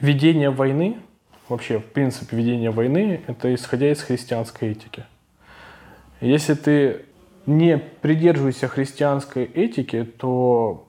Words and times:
ведение 0.00 0.50
войны, 0.50 0.98
вообще, 1.48 1.78
в 1.78 1.84
принципе, 1.84 2.36
ведение 2.36 2.70
войны, 2.70 3.20
это 3.26 3.54
исходя 3.54 3.90
из 3.90 4.00
христианской 4.00 4.70
этики. 4.70 5.04
Если 6.20 6.54
ты 6.54 7.04
не 7.46 7.78
придерживаешься 7.78 8.68
христианской 8.68 9.44
этики, 9.44 10.04
то 10.04 10.86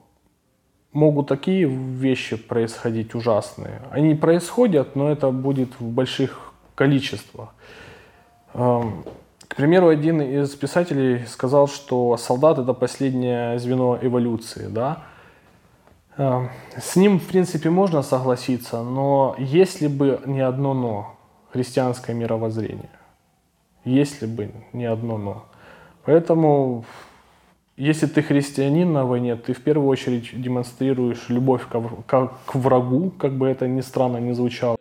могут 0.91 1.27
такие 1.27 1.65
вещи 1.65 2.35
происходить 2.35 3.15
ужасные. 3.15 3.81
Они 3.91 4.15
происходят, 4.15 4.95
но 4.95 5.11
это 5.11 5.31
будет 5.31 5.79
в 5.79 5.87
больших 5.87 6.53
количествах. 6.75 7.53
Эм, 8.53 9.05
к 9.47 9.55
примеру, 9.55 9.87
один 9.87 10.21
из 10.21 10.55
писателей 10.55 11.25
сказал, 11.27 11.67
что 11.67 12.17
солдат 12.17 12.59
это 12.59 12.73
последнее 12.73 13.59
звено 13.59 13.97
эволюции, 14.01 14.67
да. 14.67 15.03
Эм, 16.19 16.49
с 16.77 16.97
ним, 16.97 17.17
в 17.17 17.25
принципе, 17.27 17.69
можно 17.69 18.01
согласиться, 18.01 18.83
но 18.83 19.35
если 19.39 19.87
бы 19.87 20.19
не 20.25 20.41
одно 20.41 20.73
но, 20.73 21.15
христианское 21.53 22.13
мировоззрение, 22.13 22.89
если 23.85 24.25
бы 24.25 24.51
не 24.73 24.83
одно 24.83 25.17
но. 25.17 25.45
Поэтому 26.03 26.83
если 27.77 28.05
ты 28.07 28.21
христианин 28.21 28.91
на 28.91 29.05
войне, 29.05 29.37
ты 29.37 29.53
в 29.53 29.61
первую 29.61 29.87
очередь 29.87 30.29
демонстрируешь 30.33 31.29
любовь 31.29 31.65
к, 31.69 32.31
врагу, 32.53 33.11
как 33.11 33.37
бы 33.37 33.47
это 33.47 33.69
ни 33.69 33.79
странно 33.79 34.17
не 34.17 34.33
звучало. 34.33 34.78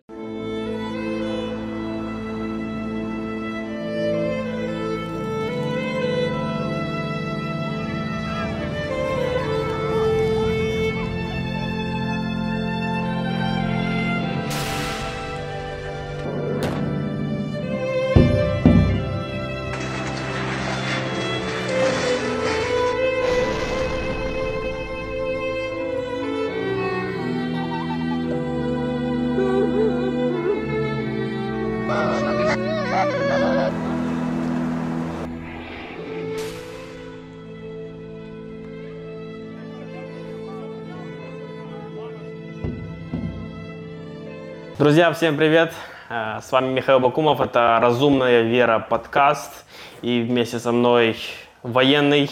Друзья, 44.79 45.13
всем 45.13 45.37
привет! 45.37 45.73
Э, 46.09 46.39
с 46.41 46.53
вами 46.53 46.73
Михаил 46.73 47.01
Бакумов, 47.01 47.41
это 47.41 47.81
«Разумная 47.83 48.43
вера» 48.43 48.79
подкаст. 48.79 49.65
И 50.03 50.21
вместе 50.21 50.61
со 50.61 50.71
мной 50.71 51.17
военный, 51.65 52.31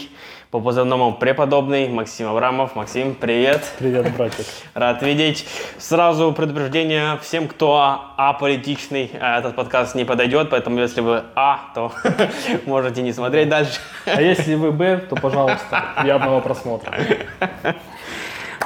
по 0.52 0.60
позывному 0.60 1.12
преподобный 1.12 1.88
Максим 1.88 2.28
Абрамов. 2.28 2.76
Максим, 2.76 3.16
привет! 3.16 3.64
Привет, 3.80 4.16
братик! 4.16 4.46
Рад 4.74 5.02
видеть. 5.02 5.44
Сразу 5.78 6.32
предупреждение 6.32 7.18
всем, 7.20 7.48
кто 7.48 8.12
аполитичный, 8.16 9.10
э, 9.12 9.38
этот 9.38 9.56
подкаст 9.56 9.96
не 9.96 10.04
подойдет, 10.04 10.48
поэтому 10.48 10.78
если 10.78 11.00
вы 11.00 11.24
А, 11.34 11.72
то 11.74 11.90
можете 12.64 13.02
не 13.02 13.12
смотреть 13.12 13.48
дальше. 13.48 13.80
А 14.04 14.22
если 14.22 14.54
вы 14.54 14.70
Б, 14.70 14.98
то, 14.98 15.16
пожалуйста, 15.16 15.84
приятного 16.00 16.40
просмотра. 16.40 16.96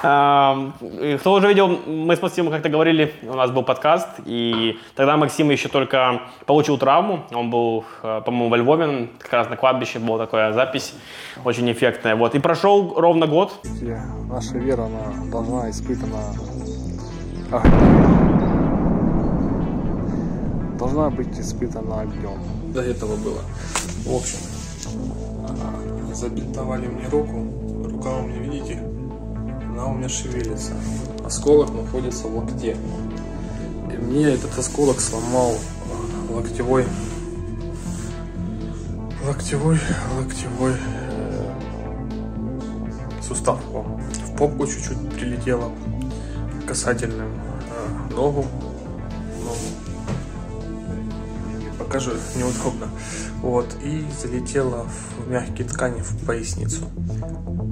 Кто 0.01 1.33
уже 1.35 1.49
видел, 1.49 1.69
мы 1.87 2.17
с 2.17 2.23
Максимом 2.23 2.51
как-то 2.51 2.71
говорили, 2.71 3.13
у 3.23 3.35
нас 3.35 3.51
был 3.51 3.63
подкаст, 3.63 4.09
и 4.25 4.79
тогда 4.95 5.19
Максим 5.19 5.51
еще 5.51 5.69
только 5.69 6.23
получил 6.47 6.79
травму, 6.79 7.25
он 7.33 7.51
был, 7.51 7.85
э, 8.03 8.23
по-моему, 8.25 8.49
во 8.49 8.57
Львове, 8.57 9.09
как 9.19 9.33
раз 9.33 9.51
на 9.51 9.57
кладбище 9.57 9.99
была 9.99 10.25
такая 10.25 10.55
запись, 10.55 10.95
очень 11.45 11.71
эффектная, 11.71 12.17
вот, 12.17 12.35
и 12.35 12.39
прошел 12.39 12.95
ровно 12.97 13.27
год. 13.27 13.53
Наша 14.31 14.57
вера, 14.57 14.85
она 14.85 15.31
должна 15.31 15.69
испытана 15.69 16.17
должна 20.79 21.11
быть 21.11 21.39
испытана 21.39 22.01
огнем. 22.01 22.39
До 22.73 22.81
этого 22.81 23.17
было. 23.17 23.41
В 24.07 24.17
общем, 24.17 24.39
забинтовали 26.15 26.87
мне 26.87 27.07
руку, 27.09 27.47
рука 27.85 28.17
у 28.17 28.23
меня, 28.23 28.39
видите, 28.39 28.90
она 29.81 29.89
у 29.89 29.95
меня 29.95 30.09
шевелится. 30.09 30.73
Осколок 31.25 31.73
находится 31.73 32.27
в 32.27 32.37
локте. 32.37 32.77
И 33.91 33.97
мне 33.97 34.25
этот 34.25 34.59
осколок 34.59 35.01
сломал 35.01 35.55
локтевой 36.29 36.85
локтевой 39.27 39.79
локтевой 40.19 40.75
э, 40.75 41.55
сустав. 43.23 43.59
В 43.65 44.37
попку 44.37 44.67
чуть-чуть 44.67 44.99
прилетело 45.15 45.73
касательным 46.67 47.31
э, 47.31 48.15
ногу. 48.15 48.45
ногу. 49.43 49.57
Покажу, 51.79 52.13
неудобно. 52.37 52.89
Вот, 53.41 53.75
и 53.83 54.05
залетела 54.21 54.87
в 55.19 55.31
мягкие 55.31 55.67
ткани 55.67 56.03
в 56.03 56.27
поясницу. 56.27 56.85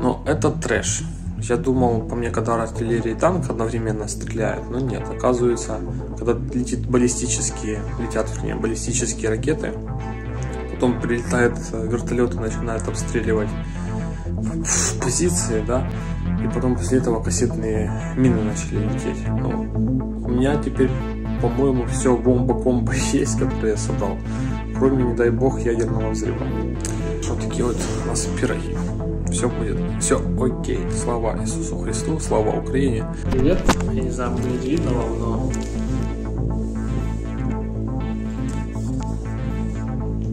Но 0.01 0.25
это 0.27 0.51
трэш. 0.51 1.03
Я 1.43 1.57
думал, 1.57 2.03
по 2.03 2.15
мне, 2.15 2.31
когда 2.31 2.61
артиллерия 2.63 3.13
и 3.13 3.15
танк 3.15 3.49
одновременно 3.49 4.09
стреляют, 4.09 4.69
но 4.71 4.81
нет. 4.81 5.09
Оказывается, 5.09 5.79
когда 6.19 6.33
летит 6.53 6.87
баллистические, 6.89 7.81
летят, 8.01 8.29
вернее, 8.35 8.57
баллистические 8.57 9.31
ракеты, 9.31 9.73
потом 10.75 11.01
прилетают 11.01 11.59
вертолеты, 11.73 12.41
начинают 12.41 12.87
обстреливать 12.89 13.49
позиции, 15.03 15.65
да, 15.67 15.89
и 16.45 16.49
потом 16.53 16.77
после 16.77 16.99
этого 16.99 17.23
кассетные 17.23 17.91
мины 18.17 18.43
начали 18.43 18.85
лететь. 18.85 19.27
Ну, 19.29 19.51
у 20.25 20.29
меня 20.29 20.61
теперь, 20.63 20.91
по-моему, 21.41 21.87
все 21.87 22.17
бомба-комбо 22.17 22.93
есть, 23.13 23.39
которые 23.39 23.73
я 23.73 23.77
создал, 23.77 24.19
кроме, 24.77 25.05
не 25.05 25.15
дай 25.15 25.31
бог, 25.31 25.61
ядерного 25.61 26.11
взрыва. 26.11 26.45
Вот 27.29 27.41
такие 27.41 27.65
вот 27.65 27.77
у 28.05 28.09
нас 28.09 28.27
пироги 28.41 28.77
все 29.39 29.49
будет, 29.49 29.79
все 30.01 30.21
окей. 30.41 30.81
Слава 30.91 31.39
Иисусу 31.41 31.79
Христу, 31.79 32.19
слава 32.19 32.59
Украине. 32.59 33.05
Привет, 33.31 33.61
я 33.93 34.03
не 34.03 34.11
знаю, 34.11 34.33
будет 34.33 34.65
видно 34.65 34.91
вам, 34.91 35.19
но... 35.21 35.51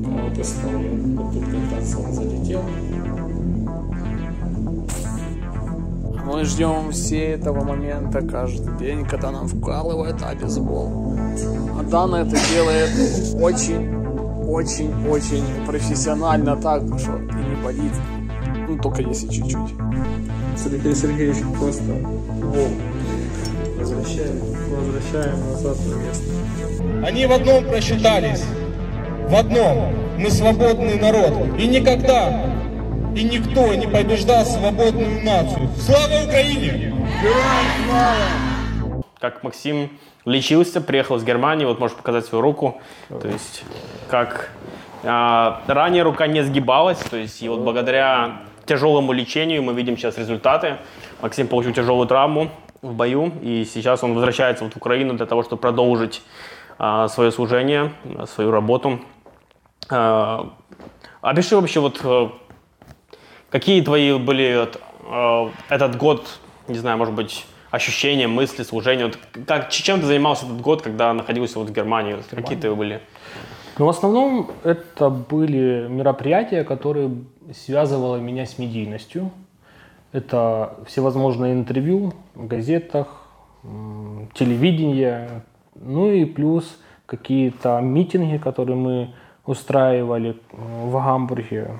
Вот 0.10 0.40
оставлю, 0.40 0.90
вот 1.18 1.34
тут 1.34 1.44
как 1.44 1.80
раз 1.80 1.96
он 1.96 2.14
залетел. 2.14 2.62
Мы 6.26 6.44
ждем 6.46 6.92
все 6.92 7.34
этого 7.34 7.64
момента 7.64 8.22
каждый 8.24 8.76
день, 8.80 9.06
когда 9.06 9.30
нам 9.30 9.48
вкалывают 9.48 10.20
обезбол. 10.24 11.16
А 11.80 11.84
Дана 11.84 12.22
это 12.22 12.38
делает 12.52 12.90
очень, 13.40 13.96
очень, 14.48 14.92
очень 15.08 15.46
профессионально 15.68 16.56
так, 16.56 16.82
что 16.98 17.20
не 17.20 17.64
болит. 17.64 17.94
Ну, 18.76 18.82
только 18.82 19.02
если 19.02 19.28
чуть-чуть. 19.28 19.74
Сергей 20.58 20.96
Сергеевич 20.96 21.38
просто 21.58 21.84
Вов. 21.84 22.72
Возвращаем, 23.78 24.40
возвращаем 24.70 25.40
назад 25.52 25.78
на 25.86 25.96
место. 25.96 27.08
Они 27.08 27.26
в 27.26 27.32
одном 27.32 27.64
просчитались. 27.66 28.44
В 29.30 29.36
одном. 29.36 29.94
Мы 30.18 30.30
свободный 30.30 31.00
народ. 31.00 31.58
И 31.58 31.68
никогда 31.68 32.54
и 33.16 33.24
никто 33.24 33.74
не 33.74 33.88
побеждал 33.88 34.46
свободную 34.46 35.24
нацию. 35.24 35.70
Слава 35.80 36.26
Украине! 36.26 36.94
Героям 37.22 37.66
слава! 37.88 39.04
Как 39.20 39.42
Максим 39.44 39.90
лечился, 40.26 40.82
приехал 40.82 41.16
из 41.16 41.24
Германии, 41.24 41.66
вот 41.66 41.80
можешь 41.80 41.96
показать 41.96 42.26
свою 42.26 42.42
руку. 42.42 42.82
То 43.22 43.28
есть, 43.30 43.64
как 44.10 44.52
а, 45.04 45.62
ранее 45.68 46.04
рука 46.04 46.28
не 46.28 46.44
сгибалась, 46.44 46.98
то 46.98 47.16
есть, 47.16 47.42
и 47.42 47.48
вот 47.48 47.62
благодаря 47.62 48.42
тяжелому 48.66 49.14
лечению 49.14 49.64
мы 49.64 49.74
видим 49.74 49.98
сейчас 49.98 50.18
результаты. 50.18 50.78
Максим 51.22 51.48
получил 51.48 51.74
тяжелую 51.74 52.08
травму 52.08 52.50
в 52.82 52.94
бою, 52.94 53.32
и 53.42 53.66
сейчас 53.66 54.04
он 54.04 54.14
возвращается 54.14 54.64
вот 54.64 54.74
в 54.74 54.78
Украину 54.78 55.14
для 55.14 55.26
того, 55.26 55.44
чтобы 55.44 55.62
продолжить 55.62 56.22
а, 56.78 57.08
свое 57.08 57.32
служение, 57.32 57.94
свою 58.28 58.52
работу. 58.52 59.00
А, 59.90 60.54
опиши 61.22 61.56
вообще 61.56 61.80
вот 61.80 62.02
э, 62.04 62.30
какие 63.50 63.82
твои 63.82 64.18
были 64.18 64.68
а, 65.04 65.52
этот 65.70 65.98
год, 65.98 66.28
не 66.68 66.78
знаю, 66.78 66.98
может 66.98 67.14
быть, 67.14 67.46
ощущения, 67.72 68.28
мысли, 68.28 68.64
служения. 68.64 69.06
Вот 69.06 69.20
как, 69.48 69.70
чем 69.70 70.00
ты 70.00 70.06
занимался 70.06 70.46
этот 70.46 70.62
год, 70.62 70.82
когда 70.82 71.14
находился 71.14 71.60
вот 71.60 71.70
в 71.70 71.74
Германии? 71.74 72.14
Вот, 72.14 72.26
какие 72.30 72.58
ты 72.58 72.74
были? 72.74 73.02
Ну, 73.78 73.86
в 73.86 73.90
основном 73.90 74.52
это 74.64 75.10
были 75.10 75.88
мероприятия, 75.90 76.64
которые 76.64 77.12
связывало 77.54 78.18
меня 78.18 78.46
с 78.46 78.58
медийностью. 78.58 79.32
Это 80.12 80.78
всевозможные 80.88 81.54
интервью 81.54 82.14
в 82.34 82.48
газетах, 82.48 83.08
телевидение, 84.34 85.44
ну 85.76 86.12
и 86.12 86.26
плюс 86.26 86.80
какие-то 87.06 87.80
митинги, 87.82 88.38
которые 88.38 88.78
мы 88.78 89.14
устраивали 89.46 90.40
в 90.52 90.94
Гамбурге, 90.94 91.80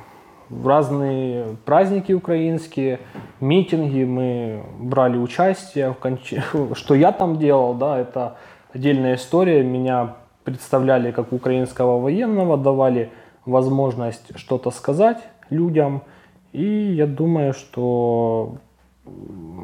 в 0.50 0.68
разные 0.68 1.58
праздники 1.66 2.14
украинские, 2.14 3.00
митинги, 3.40 4.04
мы 4.04 4.64
брали 4.80 5.18
участие. 5.18 5.92
В 5.94 5.96
конч... 5.96 6.34
Что 6.74 6.96
я 6.96 7.12
там 7.12 7.40
делал, 7.40 7.74
да, 7.74 7.98
это 7.98 8.38
отдельная 8.74 9.16
история. 9.16 9.64
Меня 9.64 10.16
представляли 10.44 11.12
как 11.12 11.34
украинского 11.34 12.00
военного, 12.00 12.58
давали 12.58 13.12
возможность 13.46 14.38
что-то 14.38 14.70
сказать 14.72 15.18
людям. 15.50 16.04
И 16.52 16.64
я 16.64 17.08
думаю, 17.08 17.54
что 17.54 18.58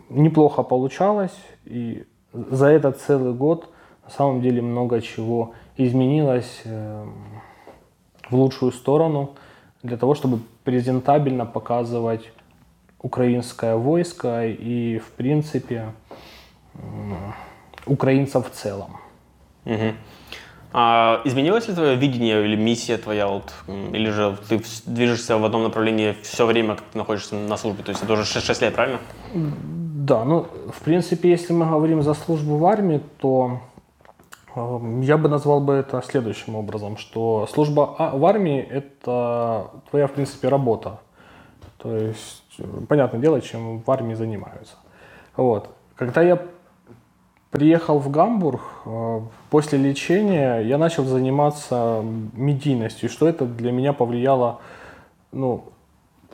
неплохо 0.10 0.64
получалось. 0.64 1.38
И 1.66 2.06
за 2.34 2.68
этот 2.68 3.00
целый 3.00 3.34
год 3.34 3.70
на 4.04 4.10
самом 4.12 4.42
деле 4.42 4.62
много 4.62 5.02
чего 5.02 5.54
изменилось 5.78 6.62
э, 6.66 7.06
в 8.30 8.36
лучшую 8.36 8.72
сторону 8.72 9.36
для 9.84 9.98
того, 9.98 10.16
чтобы 10.16 10.40
презентабельно 10.64 11.46
показывать 11.46 12.32
украинское 13.00 13.76
войско 13.76 14.46
и, 14.46 15.00
в 15.00 15.12
принципе, 15.12 15.94
украинцев 17.86 18.50
в 18.50 18.52
целом. 18.52 18.98
Угу. 19.66 19.94
А 20.74 21.22
изменилось 21.26 21.68
ли 21.68 21.74
твое 21.74 21.96
видение 21.96 22.46
или 22.46 22.56
миссия 22.56 22.98
твоя, 22.98 23.28
вот, 23.28 23.54
или 23.68 24.10
же 24.10 24.38
ты 24.48 24.62
движешься 24.86 25.38
в 25.38 25.44
одном 25.44 25.64
направлении 25.64 26.16
все 26.24 26.46
время, 26.46 26.76
как 26.76 26.86
ты 26.92 26.98
находишься 26.98 27.36
на 27.36 27.58
службе? 27.58 27.84
То 27.84 27.90
есть 27.92 28.02
это 28.02 28.14
уже 28.14 28.24
6, 28.24 28.46
6 28.46 28.62
лет, 28.62 28.74
правильно? 28.74 29.00
Да, 29.34 30.24
ну, 30.24 30.48
в 30.74 30.82
принципе, 30.84 31.30
если 31.30 31.52
мы 31.52 31.66
говорим 31.66 32.02
за 32.02 32.14
службу 32.14 32.56
в 32.56 32.66
армии, 32.66 33.02
то 33.20 33.60
э, 34.56 34.80
я 35.02 35.18
бы 35.18 35.28
назвал 35.28 35.60
бы 35.60 35.74
это 35.74 36.02
следующим 36.02 36.56
образом, 36.56 36.96
что 36.96 37.48
служба 37.52 37.96
а, 37.98 38.16
в 38.16 38.26
армии– 38.26 38.62
это 38.72 39.72
твоя, 39.90 40.08
в 40.08 40.14
принципе, 40.14 40.48
работа. 40.48 41.02
То 41.80 41.96
есть, 41.98 42.44
э, 42.60 42.64
понятное 42.88 43.20
дело, 43.20 43.42
чем 43.42 43.82
в 43.82 43.92
армии 43.92 44.14
занимаются. 44.14 44.76
Вот. 45.36 45.70
Когда 45.96 46.22
я 46.22 46.42
приехал 47.52 48.00
в 48.00 48.10
Гамбург, 48.10 48.62
э, 48.86 49.22
после 49.50 49.78
лечения 49.78 50.60
я 50.60 50.78
начал 50.78 51.04
заниматься 51.04 52.04
медийностью, 52.34 53.10
что 53.10 53.28
это 53.28 53.46
для 53.46 53.72
меня 53.72 53.94
повлияло, 53.94 54.60
ну, 55.32 55.66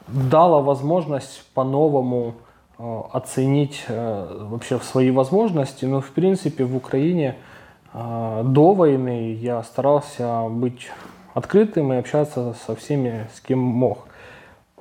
дало 0.08 0.62
возможность 0.62 1.44
по-новому 1.54 2.36
э, 2.78 3.02
оценить 3.12 3.84
э, 3.88 4.48
вообще 4.50 4.80
свои 4.80 5.12
возможности. 5.12 5.86
Но, 5.86 6.02
в 6.02 6.12
принципе, 6.12 6.64
в 6.64 6.75
Украине 6.75 7.36
до 7.94 8.74
войны 8.74 9.34
я 9.34 9.64
старался 9.64 10.44
быть 10.50 10.92
открытым 11.34 11.94
и 11.94 11.96
общаться 11.96 12.54
со 12.68 12.75
всеми, 12.75 13.28
с 13.34 13.40
кем 13.40 13.58
мог. 13.58 14.08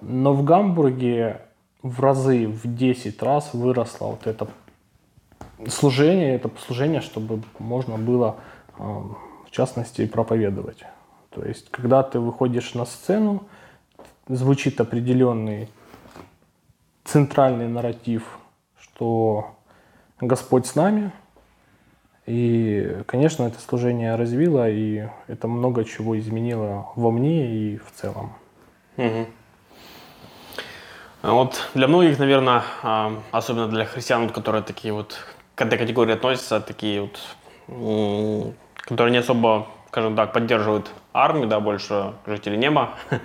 Но 0.03 0.35
в 0.35 0.45
Гамбурге 0.45 1.41
в 1.83 2.01
разы, 2.01 2.47
в 2.47 2.75
10 2.75 3.23
раз 3.23 3.55
выросла 3.55 4.09
вот 4.09 4.27
эта 4.27 4.49
служение, 5.69 6.35
это 6.35 6.51
служение, 6.67 7.01
чтобы 7.01 7.43
можно 7.59 7.97
было, 7.97 8.37
а, 8.79 9.05
в 9.47 9.51
частности, 9.51 10.07
проповедовать. 10.07 10.85
То 11.31 11.45
есть, 11.45 11.71
когда 11.71 12.03
ты 12.03 12.19
выходишь 12.19 12.75
на 12.75 12.85
сцену, 12.85 13.45
звучит 14.29 14.81
определенный 14.81 15.69
центральный 17.05 17.69
нарратив, 17.69 18.39
что 18.81 19.55
Господь 20.21 20.67
с 20.67 20.75
нами. 20.75 21.13
И, 22.27 23.03
конечно, 23.07 23.45
это 23.45 23.61
служение 23.61 24.17
развило, 24.17 24.69
и 24.69 25.07
это 25.29 25.47
много 25.47 25.85
чего 25.85 26.19
изменило 26.19 26.89
во 26.97 27.11
мне 27.13 27.55
и 27.55 27.77
в 27.77 27.93
целом. 27.93 28.33
Угу. 28.97 29.27
Вот 31.27 31.71
для 31.75 31.89
многих, 31.89 32.21
наверное, 32.21 32.63
а, 32.85 33.13
особенно 33.33 33.67
для 33.67 33.85
христиан, 33.85 34.29
которые 34.31 34.63
такие 34.63 34.95
вот 34.95 35.19
к 35.57 35.63
этой 35.63 35.77
категории 35.77 36.13
относятся 36.13 36.61
такие 36.61 37.01
вот, 37.01 38.57
которые 38.77 39.11
не 39.11 39.19
особо, 39.19 39.67
скажем 39.89 40.15
так, 40.15 40.33
поддерживают 40.33 40.89
армию, 41.13 41.49
да, 41.49 41.59
больше 41.59 42.15
жители 42.27 42.57
неба. 42.57 42.91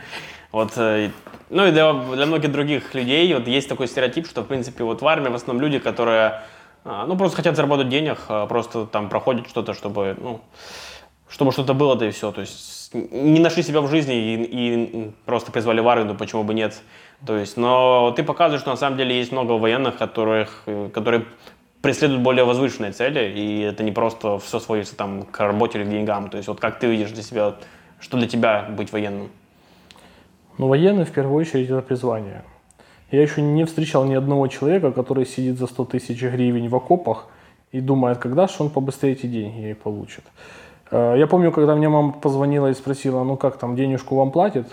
Вот, 0.52 0.74
э, 0.76 1.12
ну 1.50 1.66
и 1.66 1.72
для, 1.72 1.94
для 1.94 2.26
многих 2.26 2.52
других 2.52 2.94
людей 2.94 3.34
вот 3.34 3.48
есть 3.48 3.70
такой 3.70 3.88
стереотип, 3.88 4.28
что, 4.28 4.42
в 4.42 4.48
принципе, 4.48 4.84
вот 4.84 5.02
в 5.02 5.08
армии 5.08 5.30
в 5.30 5.36
основном 5.36 5.64
люди, 5.64 5.80
которые, 5.80 6.42
а, 6.84 7.06
ну, 7.06 7.16
просто 7.16 7.38
хотят 7.38 7.56
заработать 7.56 7.88
денег, 7.88 8.18
а 8.28 8.48
просто 8.48 8.86
там 8.86 9.08
проходят 9.08 9.48
что-то, 9.48 9.74
чтобы, 9.74 10.18
ну, 10.20 10.42
чтобы 11.30 11.54
что-то 11.54 11.74
было, 11.74 11.96
да 11.96 12.08
и 12.08 12.12
все. 12.12 12.34
То 12.34 12.42
есть 12.42 12.94
не 12.94 13.40
нашли 13.40 13.64
себя 13.64 13.80
в 13.80 13.90
жизни 13.90 14.16
и, 14.16 14.44
и 14.44 15.12
просто 15.26 15.54
призвали 15.54 15.80
в 15.80 15.88
армию, 15.88 16.10
ну 16.10 16.16
почему 16.16 16.44
бы 16.44 16.54
нет. 16.54 16.82
То 17.26 17.38
есть, 17.38 17.56
но 17.56 18.14
ты 18.16 18.24
показываешь, 18.24 18.62
что 18.62 18.72
на 18.72 18.78
самом 18.78 18.98
деле 18.98 19.18
есть 19.18 19.32
много 19.32 19.54
военных, 19.54 19.98
которых, 19.98 20.64
э, 20.66 20.90
которые 20.92 21.26
преследуют 21.82 22.24
более 22.24 22.46
возвышенные 22.46 22.92
цели, 22.92 23.32
и 23.36 23.62
это 23.62 23.84
не 23.84 23.92
просто 23.92 24.40
все 24.40 24.60
сводится 24.60 24.96
там 24.96 25.24
к 25.24 25.40
работе 25.40 25.80
или 25.80 25.86
к 25.86 25.90
деньгам. 25.90 26.30
То 26.30 26.38
есть 26.38 26.48
вот 26.48 26.60
как 26.60 26.80
ты 26.80 26.88
видишь 26.88 27.12
для 27.12 27.24
себя, 27.24 27.56
что 28.00 28.18
для 28.18 28.28
тебя 28.28 28.68
быть 28.70 28.92
военным? 28.92 29.30
Ну, 30.58 30.68
военный 30.68 31.06
в 31.06 31.12
первую 31.12 31.36
очередь 31.42 31.70
это 31.70 31.82
призвание. 31.82 32.44
Я 33.12 33.22
еще 33.22 33.42
не 33.42 33.66
встречал 33.66 34.06
ни 34.06 34.16
одного 34.16 34.48
человека, 34.48 34.92
который 34.92 35.26
сидит 35.26 35.58
за 35.58 35.68
100 35.68 35.86
тысяч 35.86 36.22
гривен 36.22 36.70
в 36.70 36.76
окопах 36.76 37.28
и 37.72 37.82
думает, 37.82 38.18
когда 38.18 38.48
же 38.48 38.54
он 38.60 38.70
побыстрее 38.70 39.14
эти 39.14 39.26
деньги 39.28 39.74
получит. 39.74 40.24
Э, 40.92 41.16
я 41.18 41.28
помню, 41.28 41.52
когда 41.52 41.76
мне 41.76 41.90
мама 41.90 42.14
позвонила 42.14 42.68
и 42.68 42.74
спросила, 42.74 43.24
ну 43.24 43.38
как 43.38 43.58
там, 43.58 43.76
денежку 43.76 44.16
вам 44.16 44.32
платит 44.32 44.68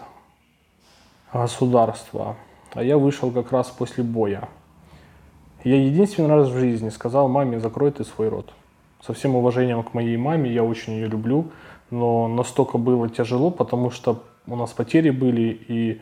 государство? 1.33 2.37
А 2.75 2.83
я 2.83 2.99
вышел 2.99 3.31
как 3.31 3.53
раз 3.53 3.69
после 3.69 4.05
боя. 4.05 4.49
Я 5.65 5.83
единственный 5.83 6.29
раз 6.29 6.49
в 6.49 6.59
жизни 6.59 6.89
сказал 6.89 7.29
маме, 7.29 7.59
закрой 7.59 7.91
ты 7.91 8.05
свой 8.05 8.29
рот. 8.29 8.53
Со 9.05 9.13
всем 9.13 9.37
уважением 9.37 9.83
к 9.83 9.95
моей 9.95 10.17
маме, 10.17 10.53
я 10.53 10.65
очень 10.65 10.95
ее 10.95 11.09
люблю, 11.09 11.47
но 11.91 12.29
настолько 12.29 12.79
было 12.79 13.09
тяжело, 13.09 13.51
потому 13.51 13.91
что 13.91 14.23
у 14.47 14.57
нас 14.57 14.71
потери 14.71 15.11
были, 15.11 15.61
и 15.69 16.01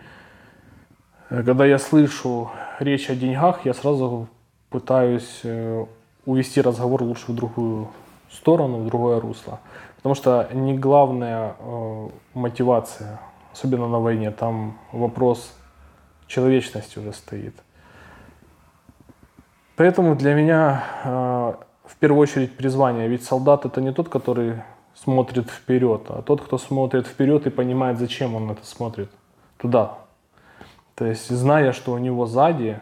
э, 1.31 1.43
когда 1.43 1.67
я 1.67 1.78
слышу 1.78 2.50
речь 2.78 3.11
о 3.11 3.14
деньгах, 3.14 3.64
я 3.64 3.75
сразу 3.75 4.28
пытаюсь 4.70 5.40
э, 5.43 5.84
увести 6.25 6.61
разговор 6.61 7.02
лучше 7.02 7.32
в 7.32 7.34
другую 7.34 7.88
сторону, 8.31 8.78
в 8.78 8.87
другое 8.87 9.20
русло. 9.20 9.61
Потому 9.97 10.14
что 10.14 10.49
не 10.52 10.76
главная 10.76 11.56
э, 11.59 12.09
мотивация, 12.35 13.21
особенно 13.57 13.89
на 13.89 14.01
войне, 14.01 14.31
там 14.31 14.79
вопрос 14.93 15.51
человечности 16.27 16.99
уже 16.99 17.13
стоит. 17.15 17.55
Поэтому 19.77 20.15
для 20.15 20.35
меня 20.35 20.85
э, 21.05 21.55
в 21.85 21.97
первую 21.99 22.21
очередь 22.21 22.55
призвание. 22.57 23.09
Ведь 23.09 23.25
солдат 23.25 23.65
это 23.65 23.81
не 23.81 23.93
тот, 23.93 24.11
который 24.11 24.63
смотрит 24.95 25.51
вперед, 25.51 26.03
а 26.09 26.21
тот, 26.21 26.43
кто 26.43 26.59
смотрит 26.59 27.07
вперед 27.07 27.47
и 27.47 27.51
понимает, 27.51 27.99
зачем 27.99 28.35
он 28.35 28.51
это 28.51 28.65
смотрит 28.67 29.11
туда. 29.57 29.99
То 30.95 31.07
есть, 31.07 31.31
зная, 31.31 31.73
что 31.73 31.93
у 31.93 31.99
него 31.99 32.27
сзади 32.27 32.81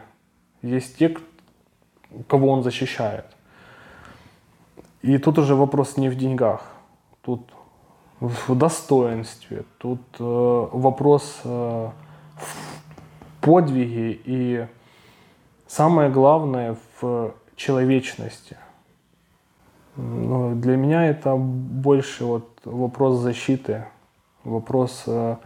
есть 0.62 0.98
те, 0.98 1.16
кого 2.26 2.48
он 2.48 2.62
защищает. 2.64 3.26
И 5.02 5.18
тут 5.18 5.38
уже 5.38 5.54
вопрос 5.54 5.96
не 5.96 6.08
в 6.08 6.16
деньгах, 6.16 6.62
тут 7.22 7.53
в 8.20 8.54
достоинстве, 8.54 9.64
тут 9.78 10.00
э, 10.18 10.68
вопрос 10.72 11.40
э, 11.44 11.90
в 12.36 13.40
подвиге 13.40 14.18
и 14.24 14.66
самое 15.66 16.10
главное 16.10 16.76
в 17.00 17.34
человечности. 17.56 18.56
Но 19.96 20.54
для 20.54 20.76
меня 20.76 21.06
это 21.06 21.36
больше 21.36 22.24
вот 22.24 22.48
вопрос 22.64 23.20
защиты, 23.20 23.84
вопрос 24.42 25.04
э, 25.06 25.36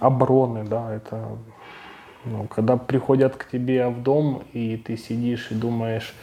обороны, 0.00 0.64
да, 0.64 0.94
это 0.94 1.28
ну, 2.26 2.48
когда 2.48 2.76
приходят 2.76 3.36
к 3.36 3.48
тебе 3.48 3.88
в 3.88 4.02
дом, 4.02 4.42
и 4.52 4.76
ты 4.76 4.96
сидишь 4.96 5.52
и 5.52 5.54
думаешь, 5.54 6.14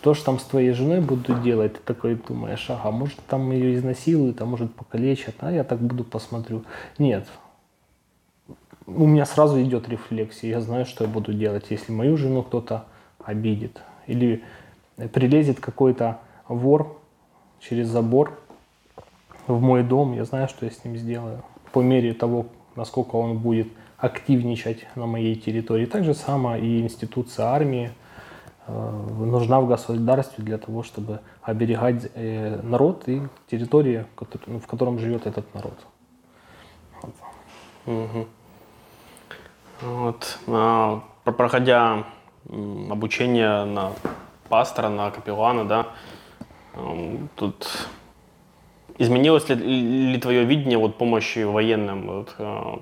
что 0.00 0.14
ж 0.14 0.20
там 0.20 0.38
с 0.38 0.44
твоей 0.44 0.72
женой 0.72 1.00
буду 1.00 1.34
делать, 1.40 1.74
ты 1.74 1.80
такой 1.84 2.14
думаешь, 2.14 2.64
ага, 2.70 2.92
может 2.92 3.18
там 3.26 3.50
ее 3.50 3.74
изнасилуют, 3.74 4.40
а 4.40 4.46
может 4.46 4.72
покалечат, 4.72 5.34
а 5.40 5.50
я 5.50 5.64
так 5.64 5.80
буду 5.80 6.04
посмотрю. 6.04 6.64
Нет, 6.98 7.26
у 8.86 9.06
меня 9.06 9.26
сразу 9.26 9.60
идет 9.60 9.88
рефлексия. 9.88 10.50
Я 10.50 10.60
знаю, 10.60 10.86
что 10.86 11.04
я 11.04 11.10
буду 11.10 11.34
делать, 11.34 11.66
если 11.70 11.92
мою 11.92 12.16
жену 12.16 12.42
кто-то 12.42 12.84
обидит. 13.22 13.80
Или 14.06 14.44
прилезет 15.12 15.60
какой-то 15.60 16.20
вор 16.46 16.96
через 17.60 17.88
забор 17.88 18.38
в 19.46 19.60
мой 19.60 19.82
дом. 19.82 20.14
Я 20.14 20.24
знаю, 20.24 20.48
что 20.48 20.64
я 20.64 20.70
с 20.70 20.84
ним 20.84 20.96
сделаю. 20.96 21.42
По 21.72 21.80
мере 21.80 22.14
того, 22.14 22.46
насколько 22.76 23.16
он 23.16 23.38
будет 23.38 23.68
активничать 23.98 24.86
на 24.94 25.06
моей 25.06 25.34
территории. 25.34 25.86
Так 25.86 26.04
же 26.04 26.14
самое 26.14 26.64
и 26.64 26.80
институция 26.80 27.46
армии. 27.46 27.90
Э, 28.68 29.24
нужна 29.24 29.60
в 29.60 29.66
государстве 29.66 30.44
для 30.44 30.58
того, 30.58 30.82
чтобы 30.82 31.20
оберегать 31.42 32.10
э, 32.14 32.60
народ 32.62 33.08
и 33.08 33.22
территории, 33.50 34.06
в 34.16 34.66
котором 34.66 34.98
живет 34.98 35.26
этот 35.26 35.52
народ. 35.54 35.74
Угу. 37.86 38.26
Вот, 39.80 40.38
а, 40.48 41.02
проходя 41.24 42.04
обучение 42.90 43.64
на 43.64 43.92
пастора, 44.48 44.88
на 44.88 45.10
капеллана, 45.10 45.64
да, 45.64 45.86
тут 47.36 47.88
изменилось 48.98 49.48
ли, 49.48 49.54
ли 50.12 50.18
твое 50.20 50.44
видение 50.44 50.78
вот, 50.78 50.98
помощи 50.98 51.44
военным? 51.44 52.06
Вот, 52.06 52.34
а, 52.38 52.80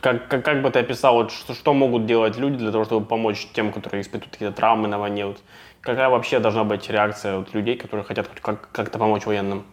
как, 0.00 0.28
как, 0.28 0.44
как 0.44 0.62
бы 0.62 0.70
ты 0.70 0.80
описал, 0.80 1.14
вот, 1.14 1.30
что, 1.30 1.54
что 1.54 1.74
могут 1.74 2.06
делать 2.06 2.36
люди 2.36 2.56
для 2.56 2.70
того, 2.70 2.84
чтобы 2.84 3.06
помочь 3.06 3.48
тем, 3.52 3.72
которые 3.72 4.02
испытывают 4.02 4.32
какие-то 4.32 4.54
травмы 4.54 4.88
на 4.88 4.98
войне? 4.98 5.26
Вот, 5.26 5.38
какая 5.80 6.08
вообще 6.08 6.38
должна 6.38 6.64
быть 6.64 6.88
реакция 6.90 7.38
вот, 7.38 7.54
людей, 7.54 7.76
которые 7.76 8.04
хотят 8.04 8.28
как, 8.40 8.70
как-то 8.72 8.98
помочь 8.98 9.26
военным? 9.26 9.64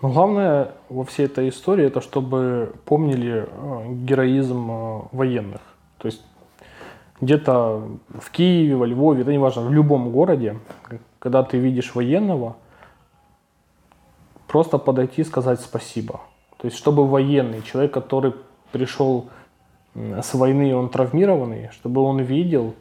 Но 0.00 0.08
главное 0.08 0.72
во 0.88 1.04
всей 1.04 1.26
этой 1.26 1.48
истории 1.48 1.86
это 1.86 2.00
чтобы 2.00 2.72
помнили 2.84 3.46
э, 3.48 3.92
героизм 4.04 4.70
э, 4.70 5.00
военных. 5.12 5.60
То 5.98 6.06
есть 6.06 6.22
где-то 7.20 7.88
в 8.08 8.30
Киеве, 8.32 8.74
во 8.74 8.84
Львове, 8.84 9.22
это 9.22 9.30
не 9.30 9.38
важно, 9.38 9.62
в 9.62 9.72
любом 9.72 10.10
городе, 10.10 10.58
когда 11.20 11.44
ты 11.44 11.56
видишь 11.58 11.94
военного, 11.94 12.56
просто 14.48 14.78
подойти 14.78 15.20
и 15.22 15.24
сказать 15.24 15.60
спасибо. 15.60 16.20
То 16.56 16.66
есть 16.66 16.76
чтобы 16.76 17.06
военный, 17.06 17.62
человек, 17.62 17.92
который 17.92 18.34
пришел 18.72 19.28
с 19.94 20.34
войны, 20.34 20.74
он 20.74 20.88
травмированный, 20.88 21.70
чтобы 21.72 22.00
он 22.02 22.20
видел, 22.20 22.74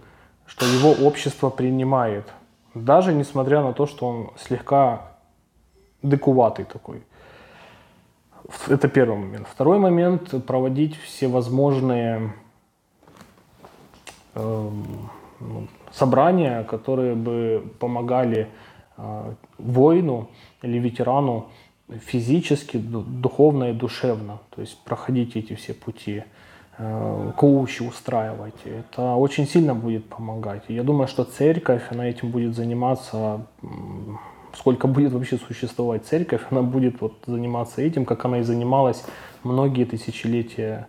что 0.46 0.66
его 0.66 0.92
общество 1.08 1.50
принимает, 1.50 2.32
даже 2.74 3.14
несмотря 3.14 3.62
на 3.62 3.74
то, 3.74 3.86
что 3.86 4.08
он 4.08 4.32
слегка 4.38 5.12
дыкуватый 6.02 6.66
такой. 6.66 7.04
Это 8.68 8.88
первый 8.88 9.18
момент. 9.18 9.48
Второй 9.48 9.80
момент– 9.80 10.46
проводить 10.48 10.98
все 10.98 11.28
возможные 11.28 12.34
э, 14.36 14.70
собрания, 15.92 16.64
которые 16.64 17.16
бы 17.16 17.64
помогали 17.80 18.48
э, 18.98 19.34
воину 19.58 20.30
или 20.62 20.80
ветерану 20.80 21.50
физически, 22.00 22.78
духовно 22.78 23.72
и 23.72 23.74
душевно. 23.74 24.40
То 24.56 24.62
есть 24.62 24.78
проходить 24.84 25.36
эти 25.36 25.56
все 25.56 25.74
пути, 25.74 26.24
коучи 27.36 27.84
устраивать. 27.84 28.56
Это 28.66 29.16
очень 29.16 29.48
сильно 29.48 29.76
будет 29.76 30.06
помогать. 30.06 30.64
Я 30.68 30.84
думаю, 30.84 31.08
что 31.08 31.24
церковь, 31.24 31.84
она 31.92 32.10
этим 32.10 32.32
будет 32.32 32.56
заниматься 32.56 33.46
сколько 34.56 34.88
будет 34.88 35.14
вообще 35.14 35.38
существовать 35.38 36.06
церковь, 36.06 36.42
она 36.50 36.62
будет 36.62 37.02
вот 37.02 37.14
заниматься 37.26 37.82
этим, 37.82 38.06
как 38.06 38.26
она 38.26 38.40
и 38.40 38.44
занималась 38.44 39.04
многие 39.44 39.86
тысячелетия 39.86 40.88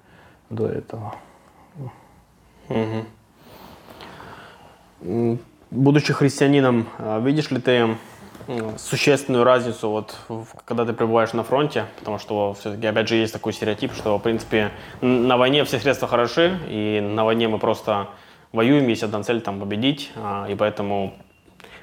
до 0.50 0.68
этого. 0.68 1.14
Угу. 2.68 3.06
Будучи 5.70 6.12
христианином, 6.12 6.86
а, 6.98 7.20
видишь 7.20 7.50
ли 7.50 7.60
ты 7.60 7.96
существенную 8.76 9.44
разницу, 9.44 9.90
вот, 9.90 10.16
когда 10.64 10.84
ты 10.84 10.92
пребываешь 10.92 11.32
на 11.32 11.44
фронте, 11.44 11.86
потому 11.98 12.18
что 12.18 12.54
все-таки, 12.54 12.86
опять 12.86 13.08
же, 13.08 13.16
есть 13.16 13.32
такой 13.32 13.52
стереотип, 13.52 13.92
что, 13.94 14.18
в 14.18 14.22
принципе, 14.22 14.70
на 15.00 15.36
войне 15.36 15.64
все 15.64 15.78
средства 15.78 16.08
хороши, 16.08 16.58
и 16.68 17.00
на 17.00 17.24
войне 17.24 17.48
мы 17.48 17.58
просто 17.58 18.08
воюем, 18.52 18.88
есть 18.88 19.02
одна 19.02 19.22
цель 19.22 19.40
там 19.40 19.60
победить, 19.60 20.10
а, 20.16 20.46
и 20.48 20.54
поэтому 20.54 21.14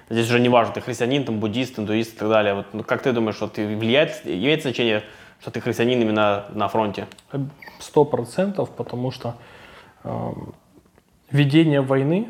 Здесь 0.09 0.25
уже 0.25 0.39
не 0.39 0.49
важно, 0.49 0.73
ты 0.73 0.81
христианин, 0.81 1.23
там, 1.23 1.39
буддист, 1.39 1.77
индуист 1.77 2.15
и 2.15 2.17
так 2.17 2.29
далее. 2.29 2.55
Вот, 2.55 2.65
ну, 2.73 2.83
как 2.83 3.03
ты 3.03 3.11
думаешь, 3.11 3.35
что 3.35 3.47
ты 3.47 3.77
влияет, 3.77 4.21
имеет 4.25 4.63
значение, 4.63 5.03
что 5.39 5.51
ты 5.51 5.61
христианин 5.61 6.01
именно 6.01 6.45
на 6.49 6.67
фронте? 6.67 7.07
Сто 7.79 8.05
процентов, 8.05 8.71
потому 8.71 9.11
что 9.11 9.35
э, 10.03 10.31
ведение 11.29 11.81
войны, 11.81 12.29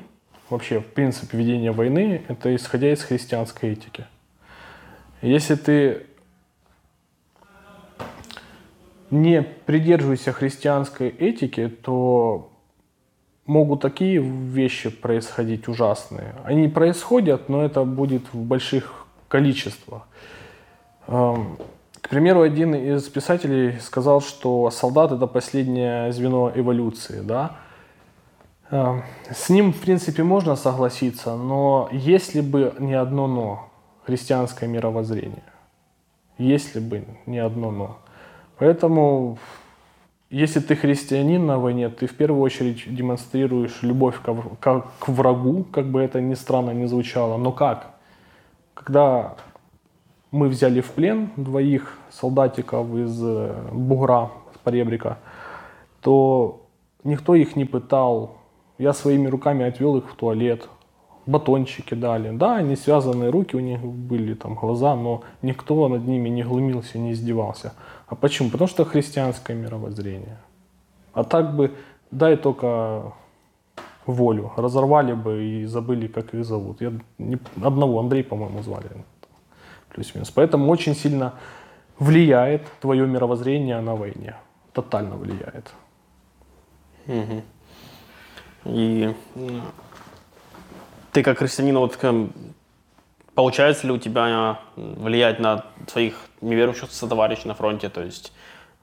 вообще, 0.49 0.81
в 0.81 0.87
принципе, 0.87 1.37
ведение 1.37 1.71
войны, 1.71 2.21
это 2.27 2.53
исходя 2.53 2.91
из 2.91 3.01
христианской 3.01 3.71
этики. 3.71 4.05
Если 5.21 5.55
ты 5.55 6.05
не 9.11 9.41
придерживаешься 9.41 10.31
христианской 10.31 11.09
этики, 11.09 11.67
то 11.67 12.51
могут 13.45 13.81
такие 13.81 14.19
вещи 14.21 14.89
происходить 14.89 15.67
ужасные. 15.67 16.35
Они 16.45 16.67
происходят, 16.67 17.49
но 17.49 17.65
это 17.65 17.83
будет 17.83 18.31
в 18.33 18.37
больших 18.37 19.07
количествах. 19.27 20.07
К 21.07 22.09
примеру, 22.09 22.41
один 22.41 22.75
из 22.75 23.03
писателей 23.09 23.79
сказал, 23.79 24.21
что 24.21 24.69
солдат 24.69 25.11
это 25.11 25.27
последнее 25.27 26.11
звено 26.13 26.51
эволюции. 26.55 27.21
Да? 27.21 27.57
С 28.69 29.49
ним, 29.49 29.73
в 29.73 29.81
принципе, 29.81 30.23
можно 30.23 30.55
согласиться, 30.55 31.35
но 31.35 31.89
если 31.91 32.41
бы 32.41 32.75
не 32.79 32.93
одно 32.93 33.27
«но» 33.27 33.68
христианское 34.05 34.67
мировоззрение, 34.67 35.43
если 36.37 36.79
бы 36.79 37.05
не 37.25 37.39
одно 37.39 37.71
«но». 37.71 37.97
Поэтому 38.57 39.37
если 40.29 40.59
ты 40.59 40.75
христианин 40.75 41.47
на 41.47 41.57
войне, 41.57 41.89
ты 41.89 42.05
в 42.05 42.13
первую 42.13 42.43
очередь 42.43 42.83
демонстрируешь 42.93 43.81
любовь 43.81 44.21
к, 44.21 44.85
врагу, 45.07 45.63
как 45.71 45.87
бы 45.87 46.01
это 46.01 46.21
ни 46.21 46.35
странно 46.35 46.69
не 46.69 46.85
звучало. 46.85 47.37
Но 47.37 47.51
как? 47.51 47.95
Когда 48.75 49.35
мы 50.29 50.47
взяли 50.47 50.81
в 50.81 50.91
плен 50.91 51.31
двоих 51.35 51.97
солдатиков 52.11 52.93
из 52.93 53.19
э, 53.23 53.55
Бугра, 53.71 54.29
Поребрика, 54.63 55.17
то 56.01 56.61
никто 57.03 57.33
их 57.33 57.55
не 57.55 57.65
пытал. 57.65 58.37
Я 58.77 58.93
своими 58.93 59.27
руками 59.27 59.65
отвел 59.65 59.97
их 59.97 60.11
в 60.11 60.15
туалет, 60.15 60.69
батончики 61.29 61.93
дали. 61.93 62.35
Да, 62.35 62.57
они 62.57 62.75
связанные 62.75 63.29
руки, 63.29 63.55
у 63.55 63.59
них 63.59 63.79
были 63.81 64.33
там 64.33 64.55
глаза, 64.55 64.95
но 64.95 65.21
никто 65.41 65.87
над 65.87 66.07
ними 66.07 66.29
не 66.29 66.43
глумился, 66.43 66.97
не 66.97 67.11
издевался. 67.11 67.73
А 68.07 68.15
почему? 68.15 68.49
Потому 68.49 68.67
что 68.67 68.85
христианское 68.85 69.55
мировоззрение. 69.55 70.37
А 71.13 71.23
так 71.23 71.55
бы, 71.55 71.71
дай 72.11 72.35
только 72.35 73.13
волю, 74.05 74.51
разорвали 74.57 75.13
бы 75.13 75.43
и 75.43 75.65
забыли, 75.65 76.07
как 76.07 76.33
их 76.33 76.45
зовут. 76.45 76.81
Я 76.81 76.93
не, 77.19 77.37
одного, 77.63 77.99
Андрей, 77.99 78.23
по-моему, 78.23 78.63
звали. 78.63 78.87
Плюс-минус. 79.89 80.31
Поэтому 80.31 80.71
очень 80.71 80.95
сильно 80.95 81.33
влияет 81.99 82.61
твое 82.81 83.05
мировоззрение 83.05 83.81
на 83.81 83.95
войне. 83.95 84.35
Тотально 84.73 85.15
влияет. 85.15 85.71
Угу. 87.07 87.41
И 88.65 89.13
ты 91.11 91.23
как 91.23 91.39
христианин, 91.39 91.77
вот 91.77 91.97
получается 93.33 93.87
ли 93.87 93.93
у 93.93 93.97
тебя 93.97 94.59
влиять 94.75 95.39
на 95.39 95.65
своих 95.87 96.15
неверующих 96.41 96.91
сотоварищей 96.91 97.47
на 97.47 97.53
фронте? 97.53 97.89
То 97.89 98.03
есть, 98.03 98.33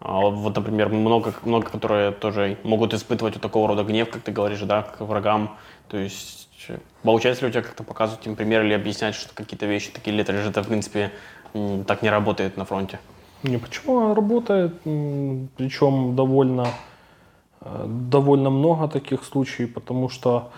а, 0.00 0.21
вот, 0.21 0.56
например, 0.56 0.88
много, 0.88 1.35
много, 1.45 1.66
которые 1.71 2.12
тоже 2.12 2.59
могут 2.62 2.95
испытывать 2.95 3.35
вот 3.35 3.42
такого 3.42 3.68
рода 3.68 3.85
гнев, 3.85 4.11
как 4.11 4.23
ты 4.23 4.33
говоришь, 4.33 4.61
да, 4.61 4.83
к 4.83 5.00
врагам. 5.00 5.56
То 5.88 5.99
есть, 5.99 6.49
получается 7.02 7.45
ли 7.45 7.50
у 7.50 7.52
тебя 7.52 7.62
как-то 7.62 7.85
показывать 7.85 8.26
им 8.26 8.35
пример 8.35 8.64
или 8.64 8.75
объяснять, 8.75 9.14
что 9.14 9.35
какие-то 9.35 9.66
вещи 9.66 9.90
такие, 9.92 10.14
или 10.14 10.23
это 10.23 10.62
в 10.62 10.68
принципе, 10.68 11.12
так 11.87 12.02
не 12.02 12.11
работает 12.11 12.56
на 12.56 12.64
фронте? 12.64 12.99
Не, 13.42 13.59
почему 13.59 14.14
работает, 14.14 14.80
причем 14.83 16.16
довольно, 16.16 16.68
э, 17.61 17.85
довольно 17.87 18.50
много 18.50 18.88
таких 18.88 19.23
случаев, 19.25 19.75
потому 19.75 20.09
что 20.09 20.50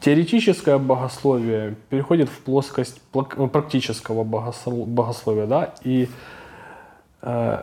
теоретическое 0.00 0.78
богословие 0.78 1.76
переходит 1.88 2.28
в 2.28 2.40
плоскость 2.40 3.00
ну, 3.14 3.48
практического 3.48 4.24
богословия, 4.24 5.46
да, 5.46 5.74
и 5.84 6.08
э, 7.22 7.62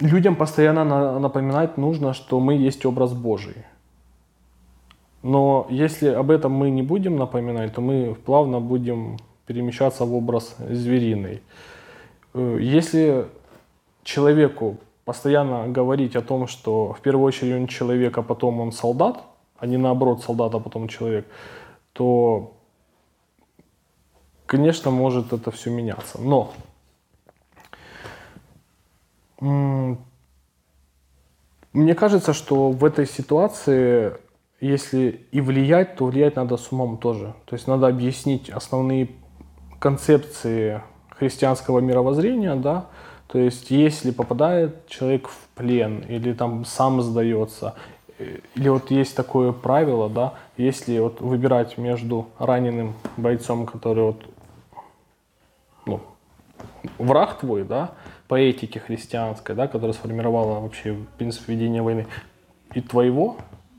людям 0.00 0.36
постоянно 0.36 0.84
на, 0.84 1.18
напоминать 1.18 1.78
нужно, 1.78 2.14
что 2.14 2.40
мы 2.40 2.54
есть 2.54 2.84
образ 2.84 3.12
Божий. 3.12 3.56
Но 5.22 5.66
если 5.70 6.08
об 6.08 6.30
этом 6.30 6.52
мы 6.52 6.70
не 6.70 6.82
будем 6.82 7.16
напоминать, 7.16 7.74
то 7.74 7.80
мы 7.80 8.14
плавно 8.14 8.60
будем 8.60 9.16
перемещаться 9.46 10.04
в 10.04 10.14
образ 10.14 10.54
звериный. 10.58 11.42
Э, 12.34 12.58
если 12.60 13.26
человеку 14.04 14.76
постоянно 15.04 15.68
говорить 15.68 16.16
о 16.16 16.22
том, 16.22 16.46
что 16.46 16.92
в 16.92 17.00
первую 17.00 17.24
очередь 17.24 17.54
он 17.54 17.66
человек, 17.66 18.18
а 18.18 18.22
потом 18.22 18.60
он 18.60 18.72
солдат, 18.72 19.24
а 19.58 19.66
не 19.66 19.76
наоборот 19.76 20.22
солдат, 20.22 20.54
а 20.54 20.60
потом 20.60 20.88
человек, 20.88 21.26
то, 21.92 22.56
конечно, 24.46 24.90
может 24.90 25.32
это 25.32 25.50
все 25.50 25.70
меняться. 25.70 26.20
Но 26.20 26.52
мне 31.72 31.94
кажется, 31.94 32.32
что 32.32 32.70
в 32.70 32.84
этой 32.84 33.06
ситуации 33.06 34.16
если 34.60 35.26
и 35.30 35.40
влиять, 35.40 35.96
то 35.96 36.06
влиять 36.06 36.36
надо 36.36 36.56
с 36.56 36.72
умом 36.72 36.98
тоже. 36.98 37.34
То 37.44 37.54
есть 37.54 37.66
надо 37.68 37.86
объяснить 37.86 38.50
основные 38.50 39.10
концепции 39.78 40.82
христианского 41.10 41.80
мировоззрения, 41.80 42.56
да, 42.56 42.86
то 43.28 43.38
есть 43.38 43.70
если 43.70 44.10
попадает 44.10 44.86
человек 44.88 45.28
в 45.28 45.48
плен 45.54 46.00
или 46.08 46.32
там 46.32 46.64
сам 46.64 47.02
сдается, 47.02 47.74
или 48.18 48.68
вот 48.68 48.90
есть 48.90 49.16
такое 49.16 49.52
правило, 49.52 50.08
да, 50.08 50.34
если 50.56 50.98
вот 50.98 51.20
выбирать 51.20 51.78
между 51.78 52.28
раненым 52.38 52.94
бойцом, 53.16 53.66
который 53.66 54.04
вот, 54.04 54.24
ну, 55.86 56.00
враг 56.98 57.38
твой, 57.38 57.64
да, 57.64 57.92
по 58.26 58.34
этике 58.34 58.80
христианской, 58.80 59.54
да, 59.54 59.68
которая 59.68 59.94
сформировала 59.94 60.60
вообще 60.60 60.96
принцип 61.16 61.48
ведения 61.48 61.82
войны, 61.82 62.06
и 62.74 62.80
твоего 62.80 63.36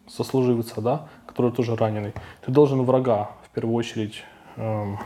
сослуживца, 0.07 0.81
да, 0.81 1.07
который 1.27 1.51
тоже 1.51 1.75
раненый, 1.75 2.13
ты 2.45 2.51
должен 2.51 2.83
врага 2.83 3.31
в 3.43 3.49
первую 3.53 3.75
очередь 3.75 4.23
эм, 4.55 4.97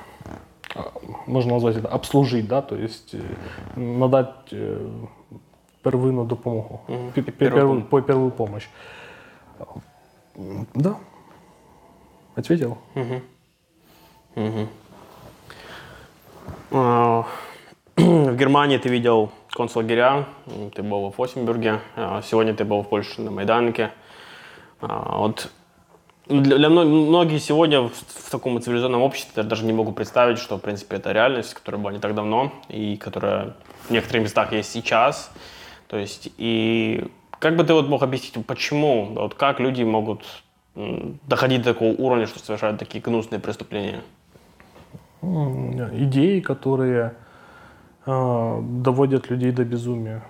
а, 0.76 0.92
можно 1.28 1.54
назвать 1.54 1.78
это 1.78 1.88
обслужить, 1.88 2.48
да, 2.48 2.62
то 2.62 2.76
есть 2.76 3.14
э, 3.14 3.80
надать 3.80 4.30
э, 4.52 4.88
первинну 5.84 6.26
допомогу, 6.26 6.82
пе- 7.14 7.22
Первую 7.24 7.82
первую 8.04 8.32
помощь. 8.32 8.68
Да. 10.74 10.98
Ответил? 12.36 12.78
А, 16.72 17.26
В 17.96 18.36
Германии 18.36 18.78
ты 18.78 18.90
видел 18.90 19.30
концлагеря, 19.52 20.26
ты 20.76 20.82
был 20.82 21.14
в 21.16 21.22
Осенбурге, 21.22 21.80
а 21.96 22.22
сегодня 22.24 22.54
ты 22.56 22.66
был 22.66 22.82
в 22.82 22.90
Польше 22.90 23.22
на 23.22 23.30
Майданке. 23.32 23.92
А, 24.82 25.18
Вот 25.20 25.52
для, 26.28 26.58
для 26.58 26.70
мно- 26.70 26.86
многих 26.86 27.42
сегодня 27.42 27.82
в, 27.82 27.92
в 27.92 28.30
таком 28.32 28.60
цивилизованном 28.60 29.02
обществе 29.02 29.44
я 29.44 29.48
даже 29.48 29.66
не 29.66 29.74
могу 29.74 29.92
представить, 29.92 30.40
что, 30.40 30.58
в 30.58 30.62
принципе, 30.62 30.96
это 30.96 31.12
реальность, 31.12 31.54
которая 31.54 31.80
была 31.82 31.92
не 31.94 32.00
так 32.00 32.16
давно 32.16 32.52
и 32.70 32.98
которая 32.98 33.56
в 33.88 33.92
некоторых 33.92 34.24
местах 34.24 34.54
есть 34.54 34.72
сейчас. 34.72 35.32
То 35.88 35.98
есть, 35.98 36.30
и 36.38 37.12
как 37.44 37.58
бы 37.58 37.66
ты 37.66 37.74
вот 37.74 37.90
мог 37.90 38.02
объяснить, 38.04 38.46
почему, 38.46 39.14
вот 39.16 39.34
как 39.34 39.60
люди 39.60 39.84
могут 39.84 40.24
доходить 40.76 41.62
до 41.62 41.74
такого 41.74 41.90
уровня, 41.90 42.26
что 42.26 42.40
совершают 42.40 42.80
такие 42.80 43.04
гнусные 43.04 43.42
преступления? 43.42 44.02
Идеи, 45.22 46.40
которые 46.40 47.16
э, 48.06 48.60
доводят 48.62 49.30
людей 49.30 49.52
до 49.52 49.66
безумия. 49.66 50.24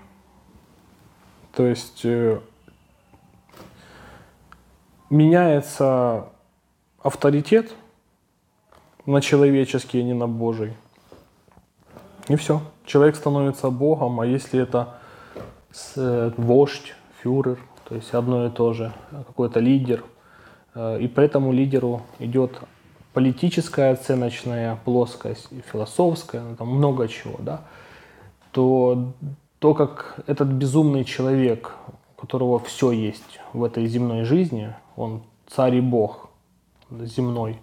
То 1.56 1.68
есть 1.68 2.02
э, 2.04 2.40
меняется 5.12 6.30
авторитет 7.04 7.76
на 9.06 9.22
человеческий, 9.22 10.00
а 10.00 10.04
не 10.04 10.14
на 10.14 10.28
Божий. 10.28 10.74
И 12.28 12.36
все. 12.38 12.60
Человек 12.88 13.16
становится 13.16 13.70
Богом, 13.70 14.20
а 14.20 14.26
если 14.26 14.64
это 14.64 14.96
с- 15.72 15.94
э, 15.96 16.32
вождь, 16.38 16.96
фюрер, 17.24 17.58
то 17.88 17.96
есть 17.96 18.14
одно 18.14 18.46
и 18.46 18.50
то 18.50 18.74
же, 18.74 18.92
какой-то 19.12 19.60
лидер, 19.60 20.04
э, 20.76 21.00
и 21.02 21.08
по 21.08 21.22
этому 21.22 21.54
лидеру 21.54 22.02
идет 22.20 22.60
политическая 23.14 23.92
оценочная 23.92 24.78
плоскость, 24.84 25.48
философская, 25.72 26.42
ну, 26.42 26.56
там 26.56 26.68
много 26.68 27.08
чего, 27.08 27.40
да, 27.40 27.62
то 28.52 29.14
то, 29.60 29.74
как 29.74 30.20
этот 30.28 30.50
безумный 30.50 31.06
человек, 31.06 31.72
у 32.18 32.22
которого 32.22 32.60
все 32.60 32.92
есть 32.92 33.40
в 33.54 33.64
этой 33.64 33.88
земной 33.88 34.26
жизни, 34.26 34.76
он 34.98 35.24
царь 35.48 35.76
и 35.76 35.82
бог 35.82 36.30
земной, 36.92 37.62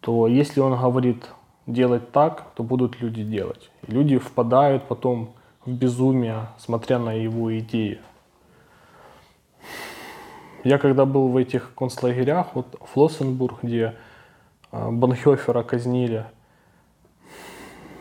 то 0.00 0.26
если 0.26 0.60
он 0.60 0.76
говорит 0.76 1.24
делать 1.66 2.10
так, 2.10 2.52
то 2.56 2.64
будут 2.64 3.00
люди 3.00 3.22
делать. 3.22 3.70
И 3.86 3.92
люди 3.92 4.18
впадают 4.18 4.84
потом 4.88 5.34
в 5.64 5.70
безумие, 5.70 6.48
смотря 6.58 6.98
на 6.98 7.12
его 7.12 7.56
идеи. 7.58 8.00
Я 10.66 10.78
когда 10.78 11.04
был 11.04 11.28
в 11.28 11.36
этих 11.36 11.72
концлагерях, 11.76 12.48
вот 12.54 12.66
Флоссенбург, 12.92 13.62
где 13.62 13.94
а, 14.72 14.90
Банхёфера 14.90 15.62
казнили, 15.62 16.26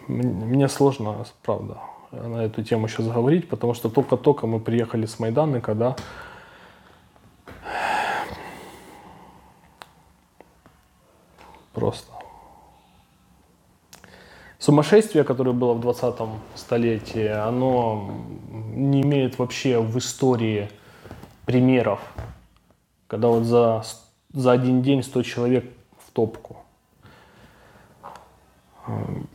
мне 0.08 0.67
сложно, 0.67 1.28
правда, 1.43 1.78
на 2.12 2.43
эту 2.43 2.63
тему 2.63 2.88
сейчас 2.88 3.08
говорить, 3.08 3.47
потому 3.49 3.75
что 3.75 3.88
только-только 3.89 4.47
мы 4.47 4.60
приехали 4.60 5.06
с 5.06 5.19
Майдана, 5.19 5.62
когда 5.62 5.95
просто. 11.71 12.12
Сумасшествие, 14.58 15.23
которое 15.23 15.51
было 15.51 15.73
в 15.73 15.82
20 15.82 16.15
столетии, 16.56 17.28
оно 17.28 18.10
не 18.73 19.04
имеет 19.04 19.38
вообще 19.38 19.80
в 19.80 19.95
истории 19.99 20.71
примеров, 21.45 21.99
когда 23.08 23.28
вот 23.28 23.44
за, 23.44 23.84
за 24.34 24.52
один 24.52 24.82
день 24.82 25.04
100 25.04 25.24
человек 25.24 25.65
в 26.06 26.12
топку. 26.12 26.58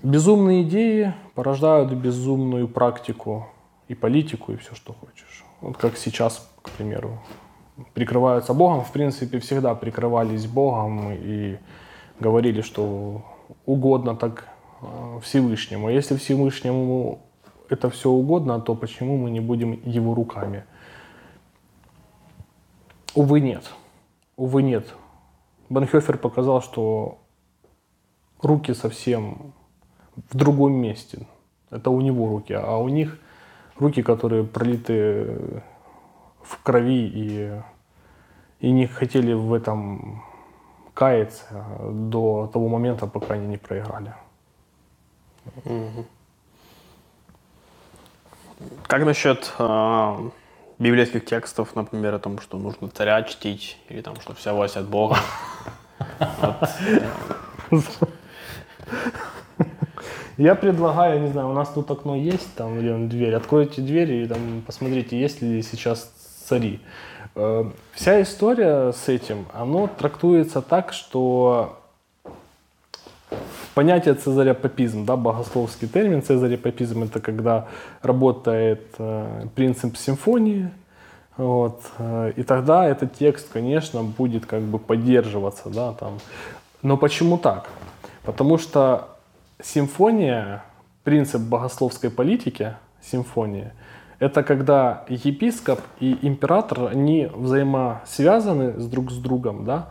Безумные 0.02 0.62
идеи 0.62 1.14
порождают 1.34 1.92
безумную 1.92 2.68
практику 2.68 3.48
и 3.88 3.94
политику, 3.94 4.52
и 4.52 4.56
все, 4.56 4.74
что 4.74 4.92
хочешь. 4.92 5.44
Вот 5.60 5.76
как 5.76 5.96
сейчас, 5.96 6.48
к 6.62 6.70
примеру, 6.70 7.20
прикрываются 7.94 8.54
Богом. 8.54 8.84
В 8.84 8.92
принципе, 8.92 9.40
всегда 9.40 9.74
прикрывались 9.74 10.46
Богом 10.46 11.12
и 11.12 11.58
говорили, 12.20 12.60
что 12.60 13.22
угодно 13.66 14.14
так 14.14 14.46
э, 14.80 15.20
Всевышнему. 15.22 15.88
А 15.88 15.92
если 15.92 16.16
Всевышнему 16.16 17.20
это 17.68 17.90
все 17.90 18.10
угодно, 18.10 18.60
то 18.60 18.74
почему 18.74 19.16
мы 19.16 19.30
не 19.30 19.40
будем 19.40 19.80
его 19.84 20.14
руками? 20.14 20.64
Увы, 23.14 23.40
нет. 23.40 23.70
Увы, 24.36 24.62
нет. 24.62 24.94
Банхёфер 25.68 26.18
показал, 26.18 26.62
что 26.62 27.18
руки 28.42 28.74
совсем 28.74 29.52
в 30.30 30.36
другом 30.36 30.72
месте. 30.72 31.26
Это 31.70 31.90
у 31.90 32.00
него 32.00 32.28
руки, 32.28 32.52
а 32.52 32.76
у 32.76 32.88
них 32.88 33.18
руки, 33.78 34.02
которые 34.02 34.44
пролиты 34.44 35.62
в 36.42 36.62
крови 36.62 37.06
и, 37.06 37.62
и 38.60 38.70
не 38.70 38.86
хотели 38.86 39.32
в 39.32 39.52
этом 39.52 40.22
каяться 40.94 41.64
до 41.90 42.50
того 42.52 42.68
момента, 42.68 43.06
пока 43.06 43.34
они 43.34 43.46
не 43.46 43.56
проиграли. 43.56 44.14
Как 48.86 49.04
насчет 49.04 49.54
э, 49.58 50.30
библейских 50.80 51.24
текстов, 51.24 51.76
например, 51.76 52.14
о 52.14 52.18
том, 52.18 52.40
что 52.40 52.58
нужно 52.58 52.88
царя 52.88 53.22
чтить, 53.22 53.76
или 53.88 54.00
там, 54.00 54.16
что 54.20 54.34
вся 54.34 54.52
власть 54.52 54.76
от 54.76 54.88
Бога? 54.88 55.16
Я 60.38 60.54
предлагаю, 60.54 61.20
не 61.20 61.28
знаю, 61.28 61.50
у 61.50 61.52
нас 61.52 61.68
тут 61.68 61.90
окно 61.90 62.16
есть, 62.16 62.54
там, 62.54 62.78
или 62.78 63.06
дверь, 63.06 63.34
откройте 63.34 63.82
дверь 63.82 64.10
и 64.10 64.26
там 64.26 64.62
посмотрите, 64.66 65.20
есть 65.20 65.42
ли 65.42 65.62
сейчас 65.62 66.10
цари. 66.46 66.80
Э, 67.34 67.64
Вся 67.92 68.22
история 68.22 68.92
с 68.92 69.08
этим, 69.08 69.46
оно 69.52 69.86
трактуется 69.86 70.62
так, 70.62 70.94
что 70.94 71.79
понятие 73.74 74.14
цезарепапизм, 74.14 75.04
да, 75.04 75.16
богословский 75.16 75.88
термин 75.88 76.22
цезарепапизм, 76.22 77.04
это 77.04 77.20
когда 77.20 77.66
работает 78.02 78.86
э, 78.98 79.46
принцип 79.54 79.96
симфонии, 79.96 80.70
вот, 81.36 81.82
э, 81.98 82.32
и 82.36 82.42
тогда 82.42 82.86
этот 82.86 83.14
текст, 83.14 83.48
конечно, 83.52 84.02
будет 84.02 84.46
как 84.46 84.62
бы 84.62 84.78
поддерживаться, 84.78 85.70
да, 85.70 85.92
там. 85.92 86.18
Но 86.82 86.96
почему 86.96 87.38
так? 87.38 87.68
Потому 88.24 88.58
что 88.58 89.16
симфония, 89.62 90.64
принцип 91.04 91.40
богословской 91.40 92.10
политики, 92.10 92.74
симфония, 93.02 93.72
это 94.18 94.42
когда 94.42 95.04
епископ 95.08 95.80
и 95.98 96.18
император, 96.22 96.90
они 96.90 97.30
взаимосвязаны 97.32 98.78
с 98.78 98.86
друг 98.86 99.10
с 99.10 99.16
другом, 99.16 99.64
да, 99.64 99.88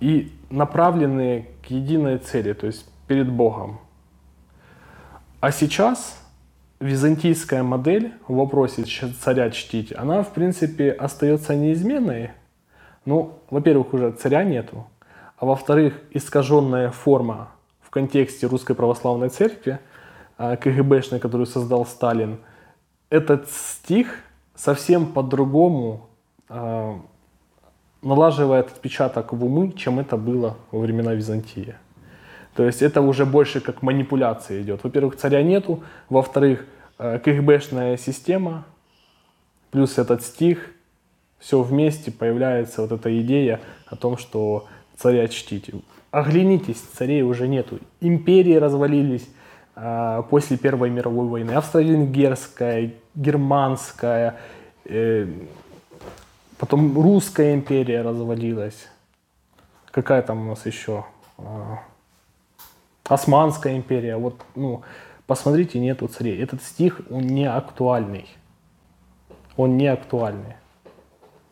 и 0.00 0.32
направлены 0.50 1.48
к 1.66 1.70
единой 1.70 2.18
цели, 2.18 2.52
то 2.52 2.66
есть 2.66 2.86
перед 3.06 3.30
Богом. 3.30 3.80
А 5.40 5.50
сейчас 5.50 6.20
византийская 6.80 7.62
модель 7.62 8.12
в 8.28 8.34
вопросе 8.34 8.84
царя 8.84 9.50
чтить, 9.50 9.92
она, 9.96 10.22
в 10.22 10.32
принципе, 10.32 10.90
остается 10.90 11.54
неизменной. 11.54 12.32
Ну, 13.04 13.38
во-первых, 13.50 13.94
уже 13.94 14.12
царя 14.12 14.44
нету, 14.44 14.86
а 15.38 15.46
во-вторых, 15.46 16.00
искаженная 16.10 16.90
форма 16.90 17.50
в 17.80 17.90
контексте 17.90 18.46
Русской 18.46 18.74
Православной 18.74 19.28
Церкви, 19.28 19.78
а, 20.38 20.56
КГБшной, 20.56 21.20
которую 21.20 21.46
создал 21.46 21.86
Сталин, 21.86 22.38
этот 23.08 23.48
стих 23.48 24.18
совсем 24.54 25.06
по-другому 25.12 26.08
а, 26.48 27.00
налаживает 28.02 28.68
отпечаток 28.68 29.32
в 29.32 29.44
умы, 29.44 29.72
чем 29.72 29.98
это 29.98 30.16
было 30.16 30.56
во 30.70 30.80
времена 30.80 31.14
Византии. 31.14 31.74
То 32.54 32.64
есть 32.64 32.82
это 32.82 33.02
уже 33.02 33.26
больше 33.26 33.60
как 33.60 33.82
манипуляция 33.82 34.62
идет. 34.62 34.82
Во-первых, 34.82 35.16
царя 35.16 35.42
нету, 35.42 35.82
во-вторых, 36.08 36.64
э, 36.98 37.18
КГБшная 37.18 37.96
система, 37.98 38.64
плюс 39.70 39.98
этот 39.98 40.22
стих, 40.22 40.70
все 41.38 41.60
вместе 41.60 42.10
появляется 42.10 42.80
вот 42.80 42.92
эта 42.92 43.20
идея 43.20 43.60
о 43.86 43.96
том, 43.96 44.16
что 44.16 44.66
царя 44.96 45.28
чтите. 45.28 45.74
Оглянитесь, 46.10 46.78
царей 46.78 47.22
уже 47.22 47.46
нету. 47.46 47.78
Империи 48.00 48.54
развалились 48.54 49.28
э, 49.74 50.22
после 50.30 50.56
Первой 50.56 50.88
мировой 50.88 51.26
войны. 51.26 51.52
Австро-Венгерская, 51.52 52.92
германская, 53.14 54.36
э, 54.86 55.26
потом 56.58 57.00
русская 57.00 57.54
империя 57.54 58.02
развалилась. 58.02 58.88
Какая 59.90 60.22
там 60.22 60.46
у 60.46 60.50
нас 60.50 60.66
еще? 60.66 61.04
Э, 61.38 61.76
Османская 63.04 63.76
империя. 63.76 64.16
Вот, 64.16 64.40
ну, 64.54 64.82
посмотрите, 65.26 65.78
нету 65.78 66.08
царей. 66.08 66.42
Этот 66.42 66.62
стих, 66.62 67.00
он 67.10 67.22
не 67.22 67.46
актуальный. 67.46 68.28
Он 69.56 69.76
не 69.76 69.86
актуальный 69.86 70.56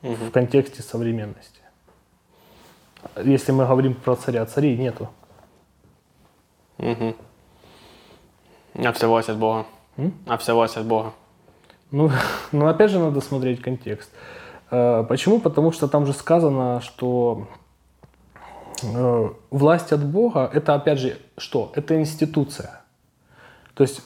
в 0.03 0.31
контексте 0.31 0.83
современности. 0.83 1.61
Если 3.23 3.53
мы 3.53 3.67
говорим 3.67 3.95
про 3.95 4.17
царя, 4.17 4.45
царей 4.47 4.77
нету. 4.77 5.09
Угу. 6.79 7.15
А 8.75 8.93
все 8.93 9.07
власть 9.07 9.29
от 9.29 9.39
Бога. 9.39 9.67
М? 9.97 10.13
А 10.27 10.37
вся 10.37 10.55
власть 10.55 10.77
от 10.77 10.87
Бога. 10.87 11.13
Ну, 11.91 12.11
ну, 12.53 12.67
опять 12.67 12.91
же, 12.91 12.99
надо 12.99 13.21
смотреть 13.21 13.63
контекст. 13.63 14.11
Э, 14.71 15.05
Почему? 15.09 15.41
Потому 15.41 15.73
что 15.73 15.89
там 15.89 16.07
же 16.07 16.13
сказано, 16.13 16.81
что 16.81 17.47
э, 18.83 19.29
власть 19.51 19.93
от 19.93 20.05
Бога 20.05 20.51
это 20.53 20.75
опять 20.75 20.99
же 20.99 21.19
что? 21.37 21.73
Это 21.75 22.01
институция. 22.01 22.83
То 23.75 23.83
есть 23.83 24.03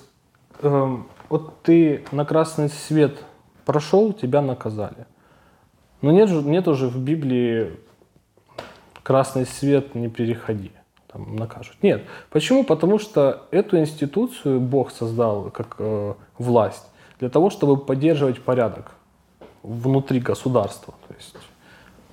эм, 0.62 1.09
вот 1.29 1.62
ты 1.62 2.05
на 2.12 2.25
красный 2.25 2.68
свет 2.68 3.18
прошел, 3.64 4.12
тебя 4.12 4.40
наказали. 4.40 5.07
Но 6.01 6.12
нет, 6.12 6.29
же- 6.29 6.42
нет 6.42 6.68
уже 6.68 6.88
в 6.88 6.99
Библии 6.99 7.79
красный 9.03 9.47
свет 9.47 9.94
не 9.94 10.09
переходи, 10.09 10.71
там 11.07 11.37
накажут. 11.37 11.77
Нет. 11.83 12.05
Почему? 12.31 12.64
Потому 12.64 12.99
что 12.99 13.47
эту 13.51 13.79
институцию 13.79 14.61
Бог 14.61 14.90
создал 14.90 15.51
как 15.51 15.77
э, 15.79 16.14
власть 16.38 16.87
для 17.18 17.29
того, 17.31 17.51
чтобы 17.51 17.77
поддерживать 17.77 18.42
порядок 18.42 18.92
внутри 19.62 20.21
государства. 20.21 20.94
То 21.09 21.14
есть, 21.14 21.35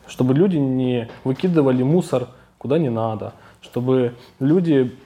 чтобы 0.08 0.34
люди 0.34 0.58
не 0.58 1.10
выкидывали 1.24 1.84
мусор 1.84 2.28
куда 2.58 2.80
не 2.80 2.90
надо, 2.90 3.34
чтобы 3.62 4.16
люди 4.40 4.98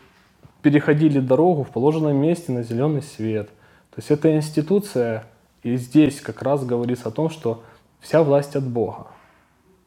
переходили 0.62 1.20
дорогу 1.20 1.64
в 1.64 1.70
положенном 1.70 2.16
месте 2.16 2.54
на 2.54 2.64
зеленый 2.64 3.02
свет. 3.02 3.48
То 3.92 3.98
есть 3.98 4.12
эта 4.12 4.34
институция, 4.34 5.26
и 5.64 5.76
здесь 5.76 6.22
как 6.22 6.42
раз 6.42 6.66
говорится 6.66 7.10
о 7.10 7.12
том, 7.12 7.30
что 7.30 7.64
вся 8.00 8.24
власть 8.24 8.56
от 8.56 8.66
Бога. 8.66 9.08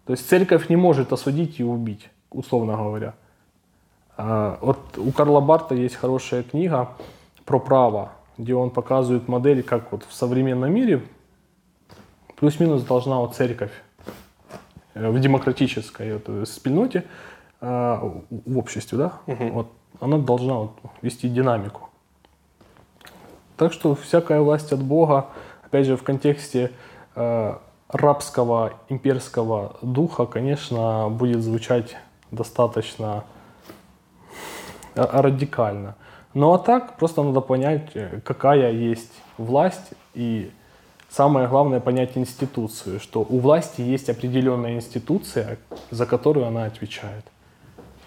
То 0.05 0.13
есть 0.13 0.29
церковь 0.29 0.69
не 0.69 0.77
может 0.77 1.13
осудить 1.13 1.61
и 1.61 1.65
убить, 1.65 2.11
условно 2.31 2.77
говоря. 2.77 3.15
А, 4.17 4.59
Вот 4.61 4.99
у 4.99 5.11
Карла 5.13 5.41
Барта 5.41 5.75
есть 5.75 5.95
хорошая 5.95 6.43
книга 6.43 6.91
про 7.45 7.59
право, 7.59 8.13
где 8.37 8.55
он 8.55 8.71
показывает 8.71 9.29
модель, 9.29 9.63
как 9.63 9.93
вот 9.93 10.05
в 10.07 10.13
современном 10.13 10.73
мире 10.75 11.03
плюс-минус 12.43 12.83
должна 12.83 13.21
вот 13.21 13.37
церковь 13.37 13.71
э, 14.95 15.11
в 15.11 15.21
демократической 15.21 16.15
вот, 16.15 16.29
э, 16.29 16.45
спільноте, 16.45 17.05
э, 17.61 17.99
в 18.31 18.59
обществе, 18.59 18.99
да, 18.99 19.13
вот, 19.27 19.69
она 20.01 20.19
должна 20.19 20.55
вот 20.55 20.73
вести 21.03 21.29
динамику. 21.29 21.89
Так 23.57 23.73
что 23.73 23.95
всякая 23.95 24.41
власть 24.41 24.73
от 24.73 24.83
Бога, 24.83 25.27
опять 25.63 25.87
же, 25.87 25.97
в 25.97 26.03
контексте 26.03 26.73
э, 27.15 27.55
рабского 27.89 28.73
имперского 28.89 29.77
духа, 29.81 30.27
конечно, 30.27 31.09
будет 31.11 31.43
звучать 31.43 31.97
достаточно 32.33 33.23
радикально. 34.97 35.95
Ну 36.35 36.53
а 36.53 36.59
так 36.59 36.97
просто 36.97 37.23
надо 37.23 37.41
понять, 37.41 37.97
какая 38.25 38.73
есть 38.73 39.13
власть 39.39 39.95
и 40.15 40.51
самое 41.13 41.47
главное 41.47 41.81
понять 41.81 42.17
институцию, 42.17 42.99
что 42.99 43.21
у 43.21 43.39
власти 43.39 43.83
есть 43.83 44.09
определенная 44.09 44.75
институция, 44.75 45.59
за 45.91 46.07
которую 46.07 46.47
она 46.47 46.65
отвечает. 46.65 47.25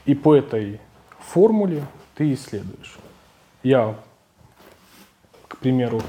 И 0.05 0.15
по 0.15 0.35
этой 0.35 0.81
формуле 1.19 1.83
ты 2.15 2.33
исследуешь. 2.33 2.97
Я, 3.63 3.95
к 5.47 5.57
примеру, 5.57 6.01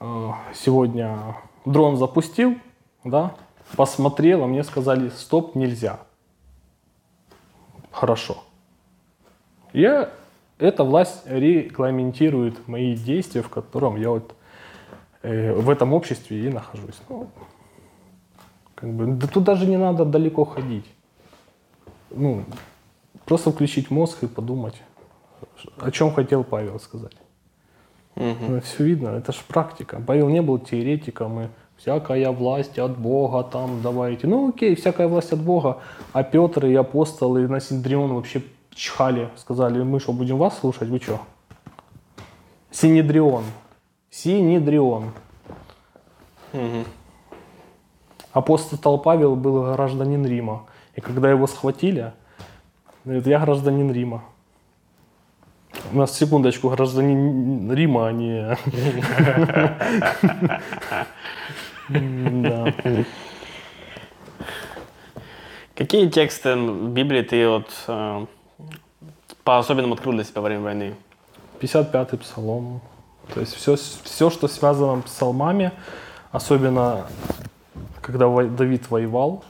э, 0.00 0.30
сегодня 0.54 1.36
дрон 1.64 1.96
запустил, 1.96 2.56
да, 3.04 3.34
посмотрел, 3.76 4.44
а 4.44 4.46
мне 4.46 4.64
сказали, 4.64 5.08
стоп, 5.10 5.54
нельзя. 5.54 6.00
Хорошо. 7.90 8.44
Я, 9.72 10.10
эта 10.58 10.84
власть 10.84 11.22
регламентирует 11.26 12.68
мои 12.68 12.94
действия, 12.94 13.42
в 13.42 13.48
котором 13.48 13.96
я 13.96 14.10
вот 14.10 14.34
в 15.22 15.70
этом 15.70 15.92
обществе 15.92 16.46
и 16.46 16.48
нахожусь. 16.48 17.00
Ну, 17.08 17.28
как 18.74 18.92
бы, 18.92 19.06
да 19.06 19.26
тут 19.26 19.44
даже 19.44 19.66
не 19.66 19.76
надо 19.76 20.04
далеко 20.04 20.44
ходить. 20.44 20.86
Ну, 22.10 22.44
просто 23.24 23.50
включить 23.50 23.90
мозг 23.90 24.22
и 24.22 24.26
подумать, 24.26 24.80
о 25.78 25.90
чем 25.90 26.12
хотел 26.12 26.44
Павел 26.44 26.78
сказать. 26.80 27.16
Ну, 28.14 28.60
все 28.60 28.84
видно, 28.84 29.08
это 29.08 29.32
же 29.32 29.40
практика. 29.46 30.02
Павел 30.04 30.28
не 30.28 30.42
был 30.42 30.58
теоретиком, 30.58 31.40
и 31.40 31.48
всякая 31.76 32.30
власть 32.30 32.78
от 32.78 32.98
Бога, 32.98 33.42
там 33.44 33.80
давайте. 33.82 34.26
Ну 34.26 34.48
окей, 34.48 34.74
всякая 34.74 35.06
власть 35.08 35.32
от 35.32 35.40
Бога. 35.40 35.78
А 36.12 36.22
Петр 36.22 36.66
и 36.66 36.74
апостолы 36.74 37.46
на 37.46 37.60
Синдрион 37.60 38.14
вообще 38.14 38.42
чхали, 38.74 39.28
сказали, 39.36 39.82
мы 39.82 40.00
что, 40.00 40.12
будем 40.12 40.38
вас 40.38 40.58
слушать, 40.58 40.88
вы 40.88 40.98
что? 40.98 41.20
Синедрион. 42.70 43.44
Синедрион. 44.10 45.12
Апостол 48.32 48.98
Павел 48.98 49.36
был 49.36 49.72
гражданин 49.72 50.24
Рима. 50.26 50.66
И 50.94 51.00
когда 51.00 51.30
его 51.30 51.46
схватили, 51.46 52.12
говорит, 53.04 53.26
я 53.26 53.38
гражданин 53.38 53.90
Рима. 53.92 54.24
У 55.92 55.98
нас, 55.98 56.16
секундочку, 56.16 56.68
гражданин 56.70 57.72
Рима, 57.72 58.08
а 58.08 58.12
не... 58.12 58.56
Какие 65.74 66.08
тексты 66.08 66.56
в 66.56 66.88
Библии 66.88 67.22
ты 67.22 67.48
вот 67.48 67.70
э, 67.86 68.26
по-особенному 69.44 69.94
открыл 69.94 70.12
для 70.12 70.24
себя 70.24 70.40
во 70.40 70.48
время 70.48 70.62
войны? 70.64 70.94
55-й 71.60 72.18
псалом. 72.18 72.80
То 73.34 73.40
есть 73.40 73.54
все, 73.54 73.76
все, 73.76 74.30
что 74.30 74.48
связано 74.48 75.02
с 75.02 75.04
псалмами, 75.04 75.72
особенно 76.30 77.06
когда 78.00 78.28
Давид 78.44 78.90
воевал, 78.90 79.44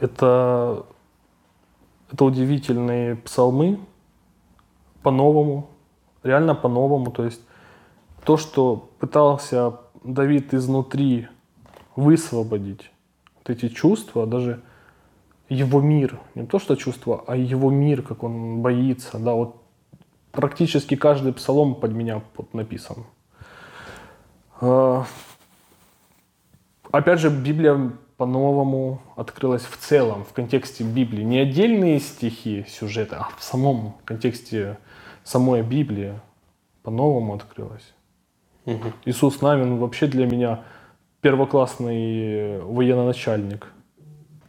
это, 0.00 0.84
это 2.10 2.24
удивительные 2.24 3.16
псалмы 3.16 3.78
по-новому, 5.02 5.68
реально 6.22 6.54
по-новому. 6.54 7.10
То 7.10 7.24
есть 7.24 7.40
то, 8.24 8.36
что 8.36 8.88
пытался 8.98 9.80
Давид 10.02 10.54
изнутри 10.54 11.28
высвободить 11.96 12.90
вот 13.36 13.50
эти 13.50 13.68
чувства, 13.68 14.26
даже 14.26 14.62
его 15.48 15.80
мир, 15.80 16.18
не 16.34 16.46
то 16.46 16.58
что 16.58 16.74
чувства, 16.74 17.22
а 17.26 17.36
его 17.36 17.70
мир, 17.70 18.02
как 18.02 18.22
он 18.22 18.62
боится, 18.62 19.18
да, 19.18 19.34
вот 19.34 19.63
практически 20.34 20.96
каждый 20.96 21.32
псалом 21.32 21.74
под 21.74 21.92
меня 21.92 22.22
вот 22.36 22.52
написан. 22.54 23.04
А, 24.60 25.04
Опять 26.90 27.18
же, 27.18 27.28
Библия 27.28 27.90
по-новому 28.16 29.00
открылась 29.16 29.64
в 29.64 29.76
целом, 29.76 30.24
в 30.24 30.32
контексте 30.32 30.84
Библии. 30.84 31.24
Не 31.24 31.40
отдельные 31.40 31.98
стихи, 31.98 32.64
сюжеты, 32.68 33.16
а 33.16 33.30
в 33.36 33.42
самом 33.42 33.96
контексте 34.04 34.78
самой 35.24 35.62
Библии 35.62 36.20
по-новому 36.84 37.34
открылась. 37.34 37.92
Иисус 39.04 39.40
Навин 39.42 39.78
вообще 39.78 40.06
для 40.06 40.26
меня 40.26 40.62
первоклассный 41.20 42.60
военачальник. 42.60 43.72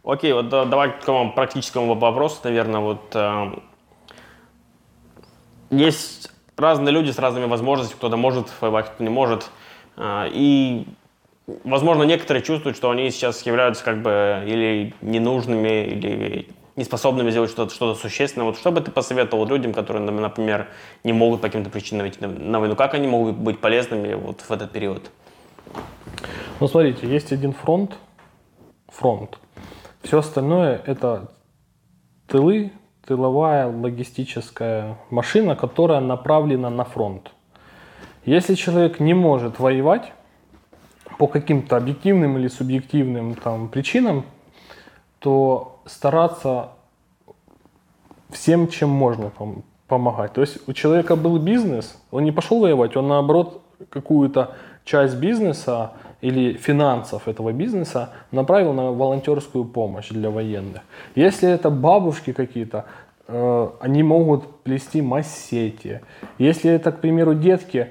Окей, 0.04 0.32
вот 0.32 0.48
да- 0.48 0.64
давай 0.66 0.92
к 0.92 1.00
такому 1.00 1.32
практическому 1.32 1.94
вопросу, 1.94 2.38
наверное, 2.44 2.80
вот 2.80 3.10
э, 3.14 3.58
есть 5.70 6.30
разные 6.56 6.92
люди 6.92 7.10
с 7.10 7.18
разными 7.18 7.44
возможностями, 7.46 7.98
кто-то 7.98 8.16
может 8.16 8.48
воевать, 8.60 8.86
кто-то 8.86 9.02
не 9.02 9.10
может, 9.10 9.50
Э, 9.96 10.28
и 10.30 10.86
возможно, 11.64 12.02
некоторые 12.04 12.42
чувствуют, 12.42 12.76
что 12.76 12.90
они 12.90 13.10
сейчас 13.10 13.42
являются 13.42 13.84
как 13.84 14.02
бы 14.02 14.44
или 14.46 14.94
ненужными, 15.00 15.84
или 15.86 16.48
неспособными 16.76 17.30
сделать 17.30 17.50
что-то 17.50 17.74
что 17.74 17.94
существенное. 17.94 18.46
Вот 18.46 18.58
что 18.58 18.70
бы 18.70 18.80
ты 18.80 18.90
посоветовал 18.90 19.46
людям, 19.46 19.72
которые, 19.72 20.04
например, 20.04 20.68
не 21.04 21.12
могут 21.12 21.40
по 21.40 21.48
каким-то 21.48 21.70
причинам 21.70 22.08
идти 22.08 22.24
на 22.24 22.60
войну? 22.60 22.76
Как 22.76 22.94
они 22.94 23.08
могут 23.08 23.36
быть 23.36 23.58
полезными 23.60 24.14
вот 24.14 24.42
в 24.42 24.50
этот 24.50 24.72
период? 24.72 25.10
Ну, 26.60 26.68
смотрите, 26.68 27.06
есть 27.06 27.32
один 27.32 27.52
фронт, 27.52 27.96
фронт. 28.88 29.38
Все 30.02 30.18
остальное– 30.18 30.80
это 30.86 31.32
тылы, 32.28 32.72
тыловая 33.06 33.68
логистическая 33.68 34.98
машина, 35.10 35.56
которая 35.56 36.00
направлена 36.00 36.70
на 36.70 36.84
фронт. 36.84 37.30
Если 38.24 38.54
человек 38.54 39.00
не 39.00 39.14
может 39.14 39.58
воевать 39.60 40.12
по 41.18 41.28
каким-то 41.28 41.76
объективным 41.76 42.36
или 42.38 42.48
субъективным 42.48 43.34
там, 43.34 43.68
причинам, 43.68 44.24
то 45.20 45.80
стараться 45.86 46.70
всем, 48.30 48.68
чем 48.68 48.90
можно 48.90 49.26
пом- 49.26 49.62
помогать. 49.86 50.32
То 50.32 50.40
есть 50.40 50.68
у 50.68 50.72
человека 50.72 51.16
был 51.16 51.38
бизнес, 51.38 51.96
он 52.10 52.24
не 52.24 52.32
пошел 52.32 52.60
воевать, 52.60 52.96
он 52.96 53.08
наоборот 53.08 53.62
какую-то 53.88 54.56
часть 54.86 55.16
бизнеса 55.16 55.92
или 56.22 56.54
финансов 56.54 57.28
этого 57.28 57.52
бизнеса 57.52 58.10
направил 58.30 58.72
на 58.72 58.92
волонтерскую 58.92 59.64
помощь 59.64 60.08
для 60.08 60.30
военных. 60.30 60.80
Если 61.14 61.50
это 61.50 61.68
бабушки 61.68 62.32
какие-то, 62.32 62.86
э, 63.28 63.68
они 63.80 64.02
могут 64.02 64.62
плести 64.62 65.02
массети. 65.02 66.00
Если 66.38 66.70
это, 66.70 66.92
к 66.92 67.00
примеру, 67.00 67.34
детки, 67.34 67.88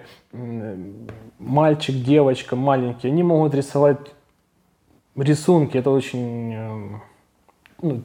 мальчик, 1.38 1.96
девочка, 2.04 2.56
маленькие, 2.56 3.12
они 3.12 3.24
могут 3.24 3.54
рисовать 3.54 4.00
рисунки. 5.16 5.78
Это 5.78 5.92
очень 5.92 6.54
э, 6.54 7.00
ну, 7.82 8.04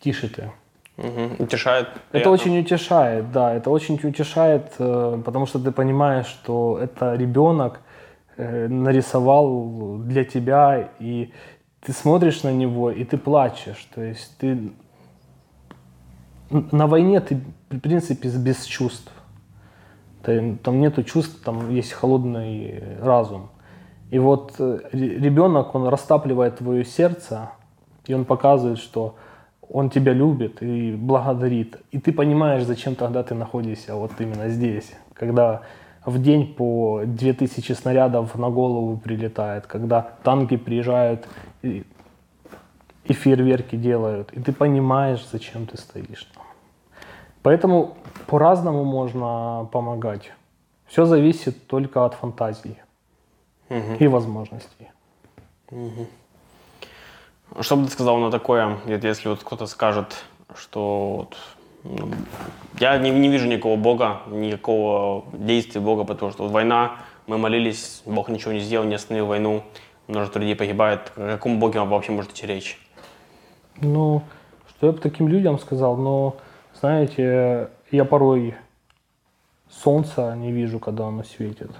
тише 0.00 0.28
ты. 0.28 0.52
Угу. 0.96 1.42
Утешает. 1.44 1.88
Это 2.12 2.30
очень 2.30 2.60
утешает, 2.60 3.32
да, 3.32 3.52
это 3.52 3.70
очень 3.70 3.98
утешает, 4.02 4.72
э, 4.78 5.20
потому 5.24 5.46
что 5.46 5.58
ты 5.58 5.72
понимаешь, 5.72 6.26
что 6.26 6.78
это 6.80 7.16
ребенок 7.16 7.80
нарисовал 8.36 9.98
для 9.98 10.24
тебя, 10.24 10.90
и 10.98 11.32
ты 11.80 11.92
смотришь 11.92 12.42
на 12.42 12.52
него, 12.52 12.90
и 12.90 13.04
ты 13.04 13.16
плачешь. 13.16 13.86
То 13.94 14.02
есть 14.02 14.36
ты 14.38 14.72
на 16.50 16.86
войне 16.86 17.20
ты, 17.20 17.40
в 17.70 17.80
принципе, 17.80 18.28
без 18.28 18.64
чувств. 18.64 19.10
Там 20.22 20.80
нету 20.80 21.02
чувств, 21.02 21.42
там 21.44 21.70
есть 21.70 21.92
холодный 21.92 22.82
разум. 23.00 23.50
И 24.10 24.18
вот 24.18 24.54
э, 24.58 24.78
ребенок, 24.92 25.74
он 25.74 25.88
растапливает 25.88 26.58
твое 26.58 26.84
сердце, 26.84 27.50
и 28.06 28.14
он 28.14 28.24
показывает, 28.24 28.78
что 28.78 29.16
он 29.68 29.90
тебя 29.90 30.12
любит 30.12 30.62
и 30.62 30.92
благодарит. 30.92 31.78
И 31.90 31.98
ты 31.98 32.12
понимаешь, 32.12 32.64
зачем 32.64 32.94
тогда 32.94 33.22
ты 33.22 33.34
находишься 33.34 33.96
вот 33.96 34.12
именно 34.18 34.48
здесь. 34.48 34.92
Когда 35.14 35.62
в 36.04 36.20
день 36.20 36.54
по 36.54 37.02
2000 37.04 37.72
снарядов 37.72 38.34
на 38.36 38.50
голову 38.50 38.96
прилетает, 38.96 39.66
когда 39.66 40.02
танки 40.22 40.56
приезжают 40.56 41.26
и, 41.62 41.84
и 43.04 43.12
фейерверки 43.12 43.76
делают, 43.76 44.32
и 44.32 44.40
ты 44.40 44.52
понимаешь, 44.52 45.26
зачем 45.30 45.66
ты 45.66 45.78
стоишь 45.78 46.24
там. 46.34 46.44
Поэтому 47.42 47.96
по-разному 48.26 48.84
можно 48.84 49.68
помогать. 49.72 50.32
Все 50.86 51.04
зависит 51.04 51.66
только 51.66 52.04
от 52.04 52.14
фантазии 52.14 52.78
угу. 53.68 53.94
и 53.98 54.06
возможностей. 54.06 54.90
Угу. 55.70 56.06
Что 57.60 57.76
бы 57.76 57.84
ты 57.84 57.90
сказал 57.90 58.18
на 58.18 58.30
такое, 58.30 58.78
если 58.86 59.28
вот 59.28 59.40
кто-то 59.42 59.66
скажет, 59.66 60.24
что 60.54 61.16
вот, 61.16 61.36
я 62.78 62.98
не, 62.98 63.10
не 63.10 63.28
вижу 63.28 63.46
никакого 63.46 63.76
Бога, 63.76 64.22
никакого 64.28 65.24
действия 65.32 65.80
Бога, 65.80 66.04
потому 66.04 66.32
что 66.32 66.44
вот 66.44 66.52
война, 66.52 66.96
мы 67.26 67.38
молились, 67.38 68.02
Бог 68.06 68.28
ничего 68.28 68.52
не 68.52 68.60
сделал, 68.60 68.86
не 68.86 68.94
остановил 68.94 69.26
войну, 69.26 69.62
множество 70.08 70.38
людей 70.38 70.56
погибает. 70.56 71.12
О 71.16 71.36
каком 71.36 71.58
Боге 71.58 71.80
вам 71.80 71.90
вообще 71.90 72.12
может 72.12 72.32
идти 72.32 72.46
речь? 72.46 72.78
Ну, 73.80 74.22
что 74.68 74.86
я 74.86 74.92
бы 74.92 74.98
таким 74.98 75.28
людям 75.28 75.58
сказал, 75.58 75.96
но, 75.96 76.36
знаете, 76.78 77.70
я 77.90 78.04
порой 78.04 78.54
солнца 79.68 80.34
не 80.36 80.52
вижу, 80.52 80.78
когда 80.78 81.06
оно 81.06 81.24
светит. 81.24 81.70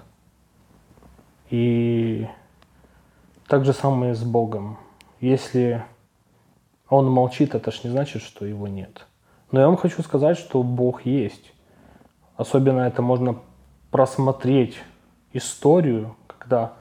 И 1.50 2.26
так 3.46 3.64
же 3.64 3.72
самое 3.72 4.14
с 4.14 4.22
Богом. 4.22 4.78
Если 5.20 5.84
он 6.88 7.10
молчит, 7.10 7.54
это 7.54 7.70
ж 7.70 7.84
не 7.84 7.90
значит, 7.90 8.22
что 8.22 8.44
его 8.44 8.66
нет. 8.66 9.06
Но 9.54 9.60
я 9.60 9.68
вам 9.68 9.76
хочу 9.76 10.02
сказать, 10.02 10.36
что 10.36 10.64
Бог 10.64 11.06
есть. 11.06 11.52
Особенно 12.36 12.80
это 12.80 13.02
можно 13.02 13.36
просмотреть 13.92 14.76
историю, 15.32 16.16
когда 16.26 16.72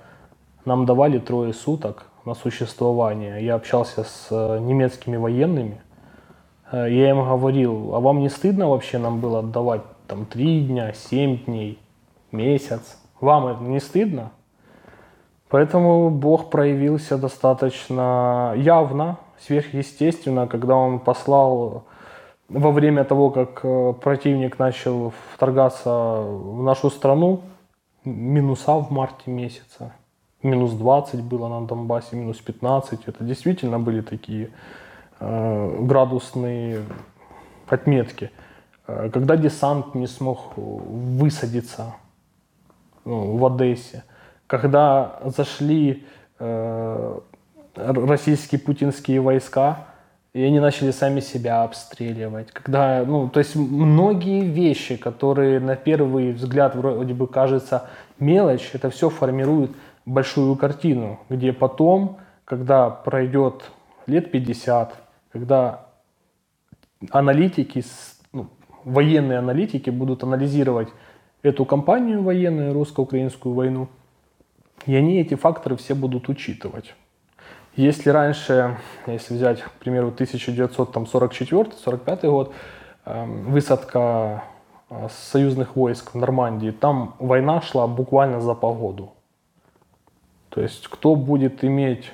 нам 0.65 0.87
давали 0.87 1.19
трое 1.19 1.53
суток 1.53 2.07
на 2.25 2.33
существование. 2.33 3.45
Я 3.45 3.53
общался 3.53 4.03
с 4.03 4.27
э, 4.31 4.57
немецкими 4.57 5.17
военными. 5.17 5.81
Э, 6.71 6.87
я 6.89 7.11
им 7.11 7.23
говорил, 7.23 7.93
а 7.93 7.99
вам 7.99 8.21
не 8.21 8.29
стыдно 8.29 8.67
вообще 8.67 8.97
нам 8.97 9.19
было 9.19 9.41
отдавать 9.41 9.83
там 10.07 10.25
три 10.25 10.65
дня, 10.65 10.93
семь 10.93 11.45
дней, 11.45 11.77
месяц? 12.31 12.97
Вам 13.21 13.45
это 13.45 13.61
не 13.61 13.79
стыдно? 13.79 14.31
Поэтому 15.47 16.09
Бог 16.09 16.49
проявился 16.49 17.19
достаточно 17.19 18.55
явно, 18.57 19.19
сверхъестественно, 19.37 20.47
когда 20.47 20.75
Он 20.75 20.97
послал 20.97 21.83
во 22.53 22.71
время 22.71 23.03
того, 23.03 23.29
как 23.29 23.61
э, 23.63 23.93
противник 24.01 24.59
начал 24.59 25.13
вторгаться 25.33 25.89
в 25.89 26.63
нашу 26.63 26.89
страну, 26.89 27.41
минуса 28.05 28.73
в 28.73 28.91
марте 28.91 29.31
месяца. 29.31 29.93
Минус 30.41 30.73
20 30.73 31.21
было 31.23 31.47
на 31.47 31.65
Донбассе, 31.65 32.15
минус 32.15 32.37
15. 32.37 33.07
Это 33.07 33.23
действительно 33.23 33.79
были 33.79 34.01
такие 34.01 34.49
э, 35.19 35.77
градусные 35.81 36.83
отметки. 37.67 38.31
Э, 38.87 39.09
когда 39.09 39.35
десант 39.35 39.95
не 39.95 40.07
смог 40.07 40.57
высадиться 40.57 41.95
ну, 43.05 43.37
в 43.37 43.45
Одессе– 43.45 44.03
когда 44.53 45.19
зашли 45.25 46.05
э, 46.37 47.19
российские 47.75 48.61
путинские 48.61 49.19
войска, 49.19 49.87
и 50.33 50.41
они 50.41 50.59
начали 50.59 50.91
сами 50.91 51.19
себя 51.19 51.63
обстреливать. 51.63 52.51
Когда, 52.51 53.03
ну, 53.05 53.29
то 53.29 53.39
есть 53.39 53.55
многие 53.55 54.41
вещи, 54.41 54.95
которые 54.95 55.59
на 55.59 55.75
первый 55.75 56.31
взгляд 56.31 56.75
вроде 56.75 57.13
бы 57.13 57.27
кажется 57.27 57.87
мелочь, 58.19 58.71
это 58.73 58.89
все 58.89 59.09
формирует 59.09 59.71
большую 60.05 60.55
картину, 60.55 61.19
где 61.29 61.53
потом, 61.53 62.17
когда 62.45 62.89
пройдет 62.89 63.69
лет 64.07 64.31
50, 64.31 64.95
когда 65.31 65.85
аналитики, 67.11 67.83
ну, 68.31 68.47
военные 68.83 69.37
аналитики 69.37 69.91
будут 69.91 70.23
анализировать 70.23 70.89
эту 71.43 71.63
кампанию 71.65 72.23
военную, 72.23 72.73
русско-украинскую 72.73 73.53
войну, 73.53 73.87
и 74.87 74.95
они 74.95 75.19
эти 75.21 75.35
факторы 75.35 75.75
все 75.75 75.93
будут 75.93 76.27
учитывать. 76.27 76.95
Если 77.75 78.11
раньше, 78.11 78.77
если 79.07 79.33
взять, 79.33 79.61
к 79.61 79.71
примеру, 79.71 80.11
1944-45 80.11 82.29
год, 82.29 82.53
эм, 83.05 83.51
высадка 83.51 84.43
э, 84.91 85.07
союзных 85.31 85.75
войск 85.75 86.13
в 86.13 86.17
Нормандии, 86.17 86.69
там 86.69 87.15
война 87.17 87.61
шла 87.61 87.87
буквально 87.87 88.41
за 88.41 88.53
погоду. 88.53 89.13
То 90.49 90.61
есть 90.61 90.87
кто 90.87 91.15
будет 91.15 91.63
иметь 91.63 92.11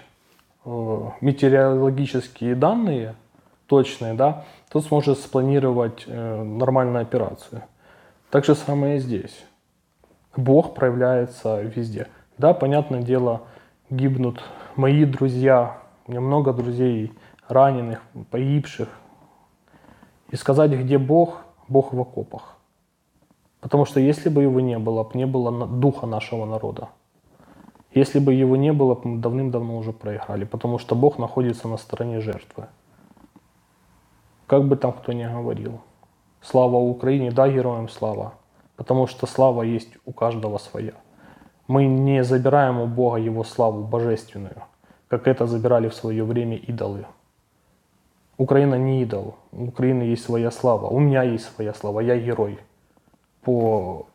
э, 0.63 0.99
метеорологические 1.19 2.55
данные 2.55 3.15
точные, 3.67 4.13
да, 4.13 4.45
тот 4.69 4.85
сможет 4.85 5.19
спланировать 5.19 6.05
э, 6.07 6.43
нормальную 6.43 7.01
операцию. 7.01 7.63
Так 8.31 8.45
же 8.45 8.55
самое 8.55 8.95
и 8.95 8.99
здесь. 8.99 9.43
Бог 10.37 10.73
проявляется 10.73 11.61
везде. 11.61 12.07
Да, 12.37 12.53
понятное 12.53 13.01
дело, 13.01 13.41
гибнут 13.89 14.41
мои 14.79 15.03
друзья, 15.03 15.77
у 16.07 16.11
меня 16.11 16.21
много 16.21 16.53
друзей 16.53 17.11
раненых, 17.49 18.01
погибших. 18.31 18.87
И 20.31 20.37
сказать, 20.37 20.71
где 20.71 20.97
Бог, 20.97 21.41
Бог 21.67 21.93
в 21.93 21.99
окопах. 21.99 22.57
Потому 23.59 23.83
что 23.83 23.99
если 23.99 24.29
бы 24.29 24.41
его 24.41 24.61
не 24.61 24.79
было, 24.79 25.09
не 25.13 25.25
было 25.25 25.67
духа 25.67 26.05
нашего 26.05 26.45
народа. 26.45 26.87
Если 27.93 28.19
бы 28.19 28.33
его 28.33 28.55
не 28.55 28.71
было, 28.71 28.97
мы 29.03 29.19
давным-давно 29.19 29.77
уже 29.77 29.91
проиграли, 29.91 30.45
потому 30.45 30.77
что 30.77 30.95
Бог 30.95 31.19
находится 31.19 31.67
на 31.67 31.77
стороне 31.77 32.21
жертвы. 32.21 32.67
Как 34.47 34.65
бы 34.65 34.77
там 34.77 34.93
кто 34.93 35.11
ни 35.11 35.25
говорил. 35.25 35.81
Слава 36.41 36.77
Украине, 36.77 37.31
да, 37.31 37.49
героям 37.49 37.89
слава. 37.89 38.33
Потому 38.77 39.07
что 39.07 39.27
слава 39.27 39.63
есть 39.63 39.97
у 40.05 40.13
каждого 40.13 40.57
своя. 40.57 40.93
Мы 41.69 41.85
не 41.85 42.23
забираем 42.23 42.79
у 42.79 42.87
Бога 42.87 43.17
Его 43.17 43.43
славу 43.43 43.83
божественную, 43.83 44.63
как 45.07 45.27
это 45.27 45.45
забирали 45.45 45.87
в 45.87 45.93
свое 45.93 46.23
время 46.23 46.57
идолы. 46.57 47.05
Украина 48.37 48.73
не 48.73 49.03
идол. 49.03 49.35
У 49.51 49.65
Украины 49.65 50.01
есть 50.01 50.23
своя 50.23 50.49
слава. 50.49 50.87
У 50.87 50.97
меня 50.97 51.21
есть 51.21 51.45
своя 51.53 51.75
слава. 51.75 51.99
Я 51.99 52.17
герой. 52.17 52.57
По 53.43 54.07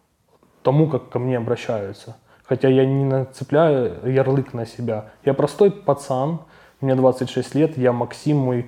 тому, 0.65 0.89
как 0.89 1.11
ко 1.11 1.21
мне 1.21 1.39
обращаются. 1.39 2.17
Хотя 2.43 2.69
я 2.69 2.85
не 2.85 3.05
нацепляю 3.05 4.01
ярлык 4.13 4.53
на 4.53 4.67
себя. 4.67 5.13
Я 5.25 5.33
простой 5.33 5.71
пацан, 5.71 6.41
мне 6.81 6.97
26 6.97 7.55
лет, 7.55 7.79
я 7.79 7.93
Максим, 7.93 8.39
мой 8.39 8.67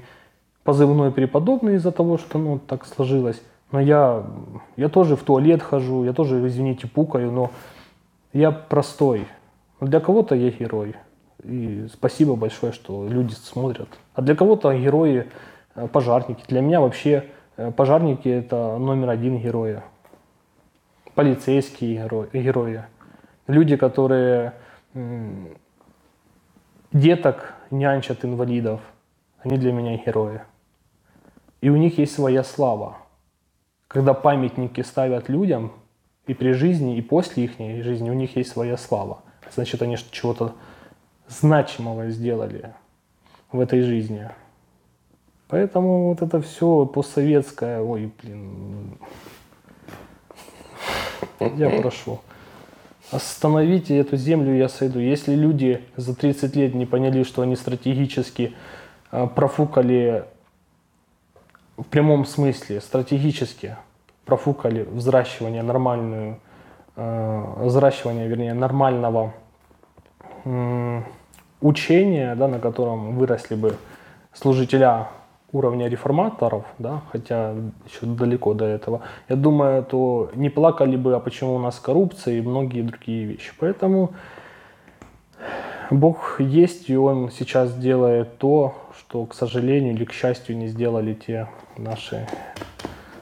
позывной 0.63 1.11
преподобный 1.11 1.75
из-за 1.75 1.91
того, 1.91 2.19
что 2.19 2.39
ну, 2.39 2.61
так 2.61 2.87
сложилось. 2.87 3.43
Но 3.73 3.81
я, 3.81 4.25
я 4.77 4.89
тоже 4.89 5.17
в 5.17 5.25
туалет 5.25 5.61
хожу, 5.61 6.05
я 6.05 6.13
тоже, 6.13 6.47
извините, 6.47 6.87
пукаю, 6.87 7.33
но 7.33 7.51
я 8.37 8.53
простой. 8.53 9.27
Для 9.81 10.01
кого-то 10.01 10.35
я 10.35 10.51
герой. 10.51 10.95
И 11.43 11.87
спасибо 11.93 12.37
большое, 12.37 12.73
что 12.73 13.07
люди 13.09 13.33
смотрят. 13.33 13.89
А 14.15 14.23
для 14.23 14.35
кого-то 14.35 14.77
герои 14.77 15.27
э, 15.75 15.89
пожарники. 15.89 16.45
Для 16.49 16.61
меня 16.61 16.81
вообще 16.81 17.31
э, 17.57 17.71
пожарники 17.71 18.29
это 18.29 18.79
номер 18.79 19.11
один 19.11 19.39
героя. 19.39 19.85
Полицейские 21.15 22.03
герои. 22.03 22.29
герои. 22.33 22.85
Люди, 23.47 23.77
которые 23.77 24.53
деток 26.93 27.55
нянчат 27.71 28.25
инвалидов. 28.25 28.81
Они 29.39 29.57
для 29.57 29.73
меня 29.73 29.97
герои. 29.97 30.43
И 31.63 31.71
у 31.71 31.77
них 31.77 31.99
есть 31.99 32.15
своя 32.15 32.43
слава. 32.45 32.99
Когда 33.89 34.13
памятники 34.15 34.83
ставят 34.83 35.29
людям, 35.29 35.73
и 36.27 36.35
при 36.35 36.53
жизни, 36.53 36.97
и 36.97 37.03
после 37.03 37.45
их 37.45 37.59
жизни 37.59 38.11
у 38.11 38.15
них 38.15 38.37
есть 38.37 38.51
своя 38.51 38.77
слава. 38.77 39.23
Значит, 39.55 39.83
они 39.83 39.97
чего-то 40.11 40.55
значимого 41.29 42.11
сделали 42.11 42.75
в 43.53 43.61
этой 43.61 43.83
жизни. 43.83 44.29
Поэтому 45.49 46.09
вот 46.09 46.23
это 46.23 46.41
все 46.41 46.87
постсоветское, 46.87 47.81
ой, 47.81 48.11
блин, 48.21 48.99
я 51.57 51.71
прошу. 51.71 52.21
Остановите 53.13 53.97
эту 53.97 54.17
землю, 54.17 54.57
я 54.57 54.69
сойду. 54.69 54.99
Если 54.99 55.35
люди 55.35 55.81
за 55.95 56.17
30 56.17 56.57
лет 56.57 56.75
не 56.75 56.87
поняли, 56.87 57.23
что 57.23 57.43
они 57.43 57.55
стратегически 57.55 58.55
а, 59.13 59.29
профукали 59.29 60.25
в 61.77 61.85
прямом 61.85 62.25
смысле, 62.25 62.81
стратегически 62.81 63.77
профукали 64.27 64.83
взращивание 64.83 65.63
нормальную, 65.63 66.39
э, 66.97 67.45
взращивание, 67.59 68.29
вернее, 68.29 68.55
нормального 68.55 69.33
э, 70.45 71.03
учения, 71.61 72.35
да, 72.35 72.49
на 72.49 72.59
котором 72.59 73.17
выросли 73.17 73.55
бы 73.55 73.77
служителя 74.35 75.09
уровня 75.53 75.89
реформаторов, 75.89 76.65
да, 76.79 77.03
хотя 77.13 77.55
еще 77.87 78.07
далеко 78.07 78.53
до 78.53 78.65
этого, 78.65 79.01
я 79.29 79.37
думаю, 79.37 79.85
то 79.85 80.31
не 80.35 80.51
плакали 80.51 80.97
бы, 80.97 81.15
а 81.15 81.21
почему 81.21 81.55
у 81.55 81.59
нас 81.59 81.79
коррупция 81.79 82.35
и 82.35 82.41
многие 82.41 82.83
другие 82.83 83.25
вещи. 83.25 83.53
Поэтому 83.59 84.11
Бог 85.91 86.41
есть, 86.41 86.91
и 86.91 86.97
Он 86.97 87.31
сейчас 87.31 87.75
делает 87.75 88.39
то, 88.39 88.75
что, 88.99 89.25
к 89.25 89.35
сожалению 89.35 89.95
или 89.95 90.05
к 90.05 90.13
счастью, 90.13 90.57
не 90.57 90.67
сделали 90.67 91.15
те 91.15 91.49
наши 91.79 92.27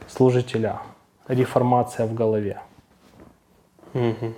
служителя 0.08 0.80
реформация 1.28 2.06
в 2.06 2.14
голове. 2.14 2.60
Угу. 3.94 4.34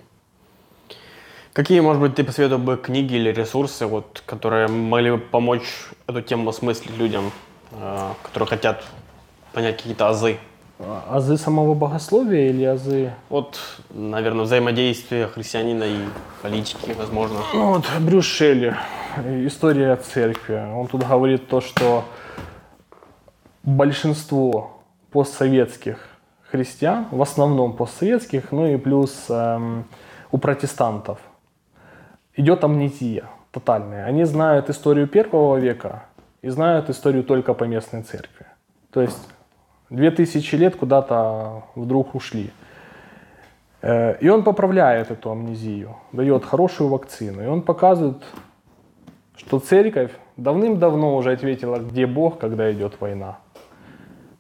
Какие, 1.52 1.80
может 1.80 2.02
быть, 2.02 2.14
ты 2.14 2.22
посоветовал 2.22 2.62
бы 2.62 2.76
книги 2.76 3.14
или 3.14 3.32
ресурсы, 3.32 3.86
вот, 3.86 4.22
которые 4.26 4.68
могли 4.68 5.12
бы 5.12 5.18
помочь 5.18 5.88
эту 6.06 6.20
тему 6.20 6.50
осмыслить 6.50 6.96
людям, 6.98 7.32
э, 7.72 8.10
которые 8.22 8.48
хотят 8.48 8.84
понять 9.54 9.78
какие-то 9.78 10.08
азы? 10.08 10.36
Азы 10.78 11.38
самого 11.38 11.72
богословия 11.72 12.50
или 12.50 12.64
азы? 12.64 13.14
Вот, 13.30 13.58
наверное, 13.88 14.44
взаимодействие 14.44 15.28
христианина 15.28 15.84
и 15.84 15.96
политики, 16.42 16.94
возможно. 16.98 17.38
Ну 17.54 17.72
вот 17.72 17.86
Брюс 18.00 18.26
Шелли, 18.26 18.76
история 19.46 19.96
церкви. 19.96 20.62
Он 20.74 20.86
тут 20.86 21.04
говорит 21.04 21.48
то, 21.48 21.62
что 21.62 22.04
большинство 23.62 24.82
постсоветских 25.10 25.98
христиан, 26.56 27.06
в 27.10 27.20
основном 27.20 27.76
постсоветских, 27.76 28.52
ну 28.52 28.66
и 28.66 28.76
плюс 28.78 29.26
эм, 29.28 29.84
у 30.32 30.38
протестантов, 30.38 31.18
идет 32.36 32.64
амнезия 32.64 33.24
тотальная. 33.50 34.06
Они 34.06 34.24
знают 34.24 34.70
историю 34.70 35.06
первого 35.06 35.56
века 35.56 36.04
и 36.42 36.48
знают 36.48 36.90
историю 36.90 37.24
только 37.24 37.54
по 37.54 37.64
местной 37.64 38.02
церкви. 38.02 38.46
То 38.90 39.02
есть 39.02 39.28
две 39.90 40.10
тысячи 40.10 40.56
лет 40.56 40.76
куда-то 40.76 41.62
вдруг 41.74 42.14
ушли. 42.14 42.50
Э, 43.82 44.16
и 44.18 44.28
он 44.28 44.42
поправляет 44.42 45.10
эту 45.10 45.30
амнезию, 45.30 45.96
дает 46.12 46.44
хорошую 46.44 46.88
вакцину. 46.88 47.42
И 47.42 47.46
он 47.46 47.62
показывает, 47.62 48.22
что 49.36 49.58
церковь 49.58 50.10
давным-давно 50.36 51.16
уже 51.16 51.32
ответила, 51.32 51.76
где 51.76 52.06
Бог, 52.06 52.38
когда 52.38 52.72
идет 52.72 53.00
война. 53.00 53.38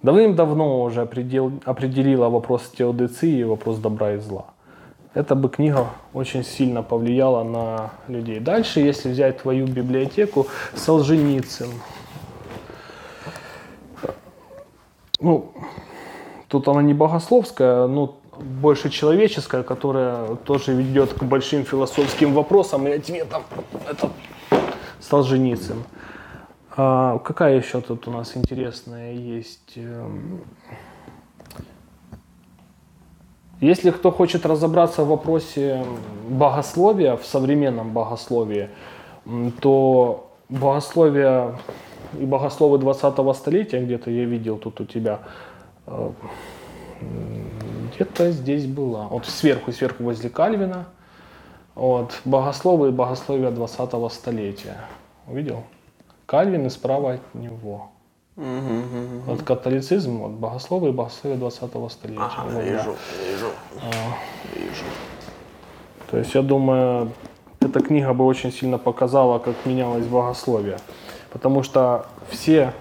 Давным-давно 0.06 0.84
уже 0.84 1.00
определ, 1.02 1.50
определила 1.64 2.28
вопрос 2.28 2.70
теодиции 2.78 3.40
и 3.40 3.42
вопрос 3.42 3.78
добра 3.78 4.12
и 4.12 4.18
зла. 4.18 4.44
Эта 5.14 5.34
бы 5.34 5.48
книга 5.48 5.88
очень 6.14 6.44
сильно 6.44 6.84
повлияла 6.84 7.42
на 7.42 7.90
людей. 8.06 8.38
Дальше, 8.38 8.78
если 8.78 9.10
взять 9.10 9.42
твою 9.42 9.66
библиотеку, 9.66 10.46
Солженицын. 10.76 11.70
Ну, 15.18 15.50
тут 16.46 16.68
она 16.68 16.82
не 16.82 16.94
богословская, 16.94 17.88
но 17.88 18.14
больше 18.38 18.90
человеческая, 18.90 19.64
которая 19.64 20.36
тоже 20.36 20.72
ведет 20.72 21.14
к 21.14 21.24
большим 21.24 21.64
философским 21.64 22.32
вопросам 22.32 22.86
и 22.86 22.92
ответам. 22.92 23.42
Это 23.90 24.10
Солженицын. 25.00 25.82
А, 26.78 27.18
какая 27.20 27.56
еще 27.56 27.80
тут 27.80 28.06
у 28.06 28.10
нас 28.10 28.36
интересная 28.36 29.14
есть? 29.14 29.72
Эм, 29.76 30.42
если 33.62 33.90
кто 33.90 34.10
хочет 34.10 34.44
разобраться 34.44 35.02
в 35.02 35.08
вопросе 35.08 35.86
богословия, 36.28 37.16
в 37.16 37.24
современном 37.24 37.92
богословии, 37.92 38.68
то 39.62 40.30
богословие 40.50 41.58
и 42.18 42.26
богословы 42.26 42.76
20-го 42.76 43.32
столетия, 43.32 43.80
где-то 43.80 44.10
я 44.10 44.26
видел 44.26 44.58
тут 44.58 44.78
у 44.82 44.84
тебя, 44.84 45.20
э, 45.86 46.10
где-то 47.94 48.30
здесь 48.32 48.66
была, 48.66 49.08
вот 49.08 49.24
сверху, 49.24 49.72
сверху 49.72 50.04
возле 50.04 50.28
Кальвина, 50.28 50.84
вот, 51.74 52.20
богословы 52.26 52.88
и 52.88 52.92
богословие 52.92 53.50
20-го 53.50 54.10
столетия. 54.10 54.76
Увидел? 55.26 55.64
Кальвин 56.26 56.66
и 56.66 56.70
справа 56.70 57.14
от 57.14 57.34
него. 57.34 57.90
Угу, 58.36 58.44
угу, 58.44 59.22
Вот 59.26 59.42
католицизм, 59.42 60.18
вот 60.18 60.32
богословы 60.32 60.90
и 60.90 60.92
богословие 60.92 61.38
20-го 61.40 61.88
столетия. 61.88 62.20
Ага, 62.20 62.44
вот, 62.50 62.62
вижу, 62.62 62.94
да. 62.94 63.30
вижу, 63.30 63.46
а, 63.80 64.58
вижу. 64.58 64.84
То 66.10 66.18
есть 66.18 66.34
я 66.34 66.42
думаю, 66.42 67.12
эта 67.60 67.80
книга 67.80 68.12
бы 68.12 68.26
очень 68.26 68.52
сильно 68.52 68.76
показала, 68.76 69.38
как 69.38 69.54
менялось 69.64 70.04
богословие. 70.06 70.78
Потому 71.32 71.62
что 71.62 72.06
все, 72.28 72.74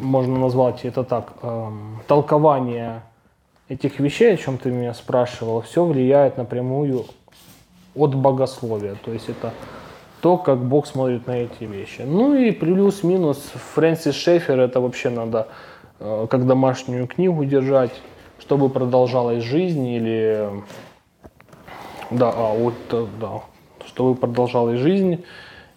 можно 0.00 0.38
назвать 0.38 0.84
это 0.84 1.04
так, 1.04 1.32
эм, 1.42 2.00
толкование 2.08 3.02
этих 3.68 4.00
вещей, 4.00 4.34
о 4.34 4.36
чем 4.36 4.58
ты 4.58 4.70
меня 4.70 4.94
спрашивал, 4.94 5.60
все 5.60 5.84
влияет 5.84 6.36
напрямую 6.36 7.04
от 7.94 8.14
богословия. 8.14 8.96
То 9.04 9.12
есть 9.12 9.28
это 9.28 9.52
то, 10.20 10.36
как 10.36 10.58
Бог 10.58 10.86
смотрит 10.86 11.26
на 11.26 11.42
эти 11.42 11.64
вещи. 11.64 12.02
Ну 12.02 12.34
и 12.34 12.50
плюс-минус 12.50 13.52
Фрэнсис 13.74 14.14
Шефер, 14.14 14.58
это 14.58 14.80
вообще 14.80 15.10
надо 15.10 15.48
э, 16.00 16.26
как 16.28 16.46
домашнюю 16.46 17.06
книгу 17.06 17.44
держать, 17.44 17.92
чтобы 18.40 18.68
продолжалась 18.68 19.44
жизнь 19.44 19.86
или... 19.86 20.50
Да, 22.10 22.32
а, 22.34 22.54
вот, 22.54 22.74
э, 22.90 23.06
да, 23.20 23.42
чтобы 23.86 24.14
продолжалась 24.14 24.80
жизнь. 24.80 25.24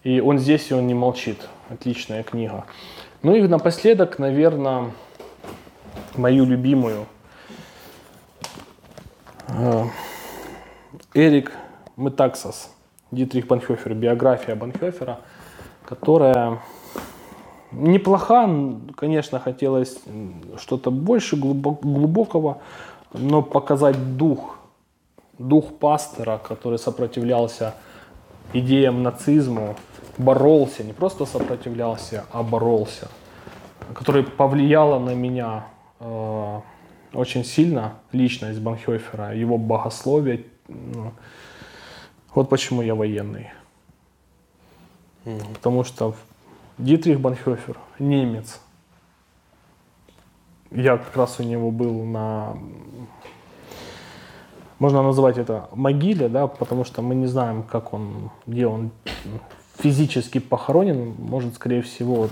И 0.04 0.20
он 0.20 0.40
здесь, 0.40 0.72
и 0.72 0.74
он 0.74 0.88
не 0.88 0.96
молчит. 0.96 1.38
Отличная 1.70 2.24
книга. 2.24 2.66
Ну 3.22 3.36
и 3.36 3.42
напоследок, 3.48 4.18
наверное, 4.18 4.92
мою 6.16 6.46
любимую. 6.46 7.06
Э, 9.50 9.86
Эрик 11.14 11.52
Метаксас. 11.98 12.72
Дитрих 13.12 13.48
Банхёфер, 13.48 13.94
биография 13.94 14.56
Банхёфера, 14.56 15.20
которая 15.86 16.60
неплоха, 17.72 18.50
конечно, 18.96 19.40
хотелось 19.40 20.00
что-то 20.58 20.92
больше 20.92 21.36
глубокого, 21.36 22.62
но 23.14 23.42
показать 23.42 24.18
дух 24.18 24.58
дух 25.42 25.74
пастора, 25.80 26.38
который 26.38 26.78
сопротивлялся 26.78 27.76
идеям 28.54 29.04
нацизму, 29.04 29.76
боролся, 30.18 30.84
не 30.84 30.94
просто 30.94 31.26
сопротивлялся, 31.26 32.26
а 32.32 32.44
боролся, 32.44 33.08
который 33.94 34.24
повлияла 34.24 35.00
на 35.00 35.16
меня 35.16 35.66
э, 36.00 36.60
очень 37.14 37.44
сильно, 37.44 37.94
личность 38.12 38.60
Банхёфера, 38.60 39.36
его 39.36 39.58
богословие. 39.58 40.46
Ну, 40.68 41.14
вот 42.34 42.50
почему 42.50 42.82
я 42.82 42.96
военный. 42.96 43.52
Потому 45.54 45.84
что 45.84 46.16
Дитрих 46.78 47.20
Банхёфер, 47.20 47.78
немец, 48.00 48.60
я 50.72 50.98
как 50.98 51.16
раз 51.16 51.40
у 51.40 51.44
него 51.44 51.70
был 51.70 52.04
на, 52.06 52.58
можно 54.80 55.04
назвать 55.04 55.38
это 55.38 55.70
могиле, 55.74 56.28
да, 56.30 56.48
потому 56.48 56.86
что 56.86 57.02
мы 57.02 57.14
не 57.14 57.28
знаем, 57.28 57.62
как 57.62 57.94
он, 57.94 58.32
где 58.48 58.66
он 58.66 58.92
физически 59.78 60.40
похоронен, 60.40 61.14
может, 61.20 61.56
скорее 61.56 61.82
всего, 61.82 62.16
вот 62.16 62.32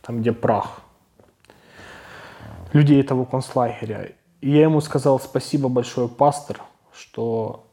там, 0.00 0.20
где 0.20 0.32
прах 0.32 0.80
людей 2.72 3.00
этого 3.00 3.24
концлагеря. 3.24 4.12
И 4.40 4.50
я 4.50 4.62
ему 4.62 4.80
сказал 4.80 5.20
спасибо 5.20 5.68
большое, 5.68 6.08
пастор, 6.08 6.60
что 6.94 7.66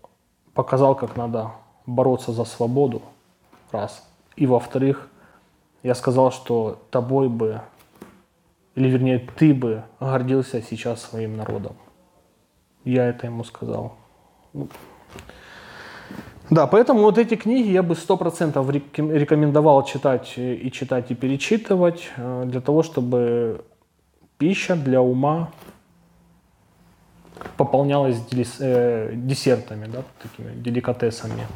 показал, 0.59 0.93
как 0.93 1.15
надо 1.15 1.51
бороться 1.85 2.33
за 2.33 2.43
свободу, 2.43 3.01
раз. 3.71 4.05
И 4.35 4.45
во-вторых, 4.45 5.07
я 5.83 5.95
сказал, 5.95 6.31
что 6.31 6.79
тобой 6.91 7.29
бы 7.29 7.61
или 8.75 8.89
вернее 8.89 9.19
ты 9.19 9.53
бы 9.53 9.83
гордился 10.01 10.61
сейчас 10.61 11.01
своим 11.01 11.37
народом. 11.37 11.77
Я 12.83 13.05
это 13.05 13.27
ему 13.27 13.45
сказал. 13.45 13.93
Ну, 14.51 14.67
да, 16.49 16.67
поэтому 16.67 17.03
вот 17.03 17.17
эти 17.17 17.35
книги 17.35 17.69
я 17.71 17.81
бы 17.81 17.95
сто 17.95 18.17
процентов 18.17 18.69
рекомендовал 18.69 19.85
читать 19.85 20.33
и 20.37 20.69
читать 20.73 21.09
и 21.11 21.15
перечитывать 21.15 22.09
э, 22.17 22.43
для 22.47 22.59
того, 22.59 22.83
чтобы 22.83 23.63
пища 24.37 24.75
для 24.75 25.01
ума 25.01 25.51
пополнялась 27.57 28.17
э, 28.59 29.11
десертами, 29.13 29.87
да, 29.87 30.03
такими 30.21 30.53
деликатесами. 30.55 31.47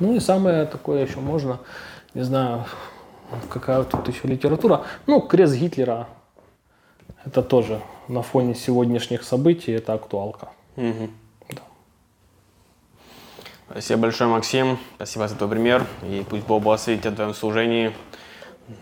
Ну 0.00 0.14
и 0.14 0.20
самое 0.20 0.66
такое 0.66 1.06
еще 1.06 1.20
можно, 1.20 1.60
не 2.14 2.22
знаю, 2.22 2.64
какая 3.48 3.82
тут 3.84 4.08
еще 4.08 4.28
литература. 4.28 4.82
Ну, 5.06 5.20
крест 5.20 5.56
Гитлера 5.56 6.08
это 7.24 7.42
тоже 7.42 7.80
на 8.08 8.22
фоне 8.22 8.54
сегодняшних 8.54 9.22
событий, 9.22 9.72
это 9.72 9.94
актуалка. 9.94 10.48
Угу. 10.76 11.10
Да. 11.50 11.62
Спасибо 13.70 14.02
большое, 14.02 14.28
Максим. 14.30 14.78
Спасибо 14.96 15.28
за 15.28 15.36
твой 15.36 15.50
пример. 15.50 15.86
И 16.02 16.24
пусть 16.28 16.46
Бог 16.46 16.62
благословит 16.62 17.00
тебя 17.00 17.12
в 17.12 17.14
твоем 17.16 17.34
служении. 17.34 17.92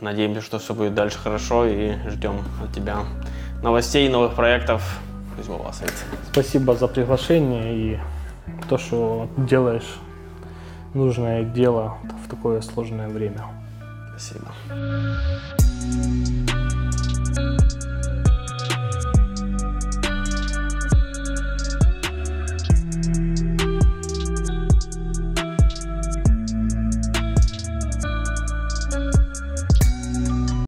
Надеемся, 0.00 0.40
что 0.40 0.58
все 0.58 0.74
будет 0.74 0.94
дальше 0.94 1.18
хорошо. 1.18 1.66
И 1.66 1.94
ждем 2.08 2.42
от 2.62 2.74
тебя 2.74 3.04
новостей, 3.62 4.08
новых 4.08 4.34
проектов. 4.34 5.00
Бог 5.48 5.62
благословит. 5.62 5.94
Спасибо 6.32 6.74
за 6.74 6.88
приглашение 6.88 7.76
и 7.76 7.98
то, 8.68 8.78
что 8.78 9.28
делаешь 9.36 9.98
нужное 10.94 11.44
дело 11.44 11.98
в 12.24 12.28
такое 12.28 12.60
сложное 12.60 13.08
время. 13.08 13.44
Спасибо. 14.10 14.52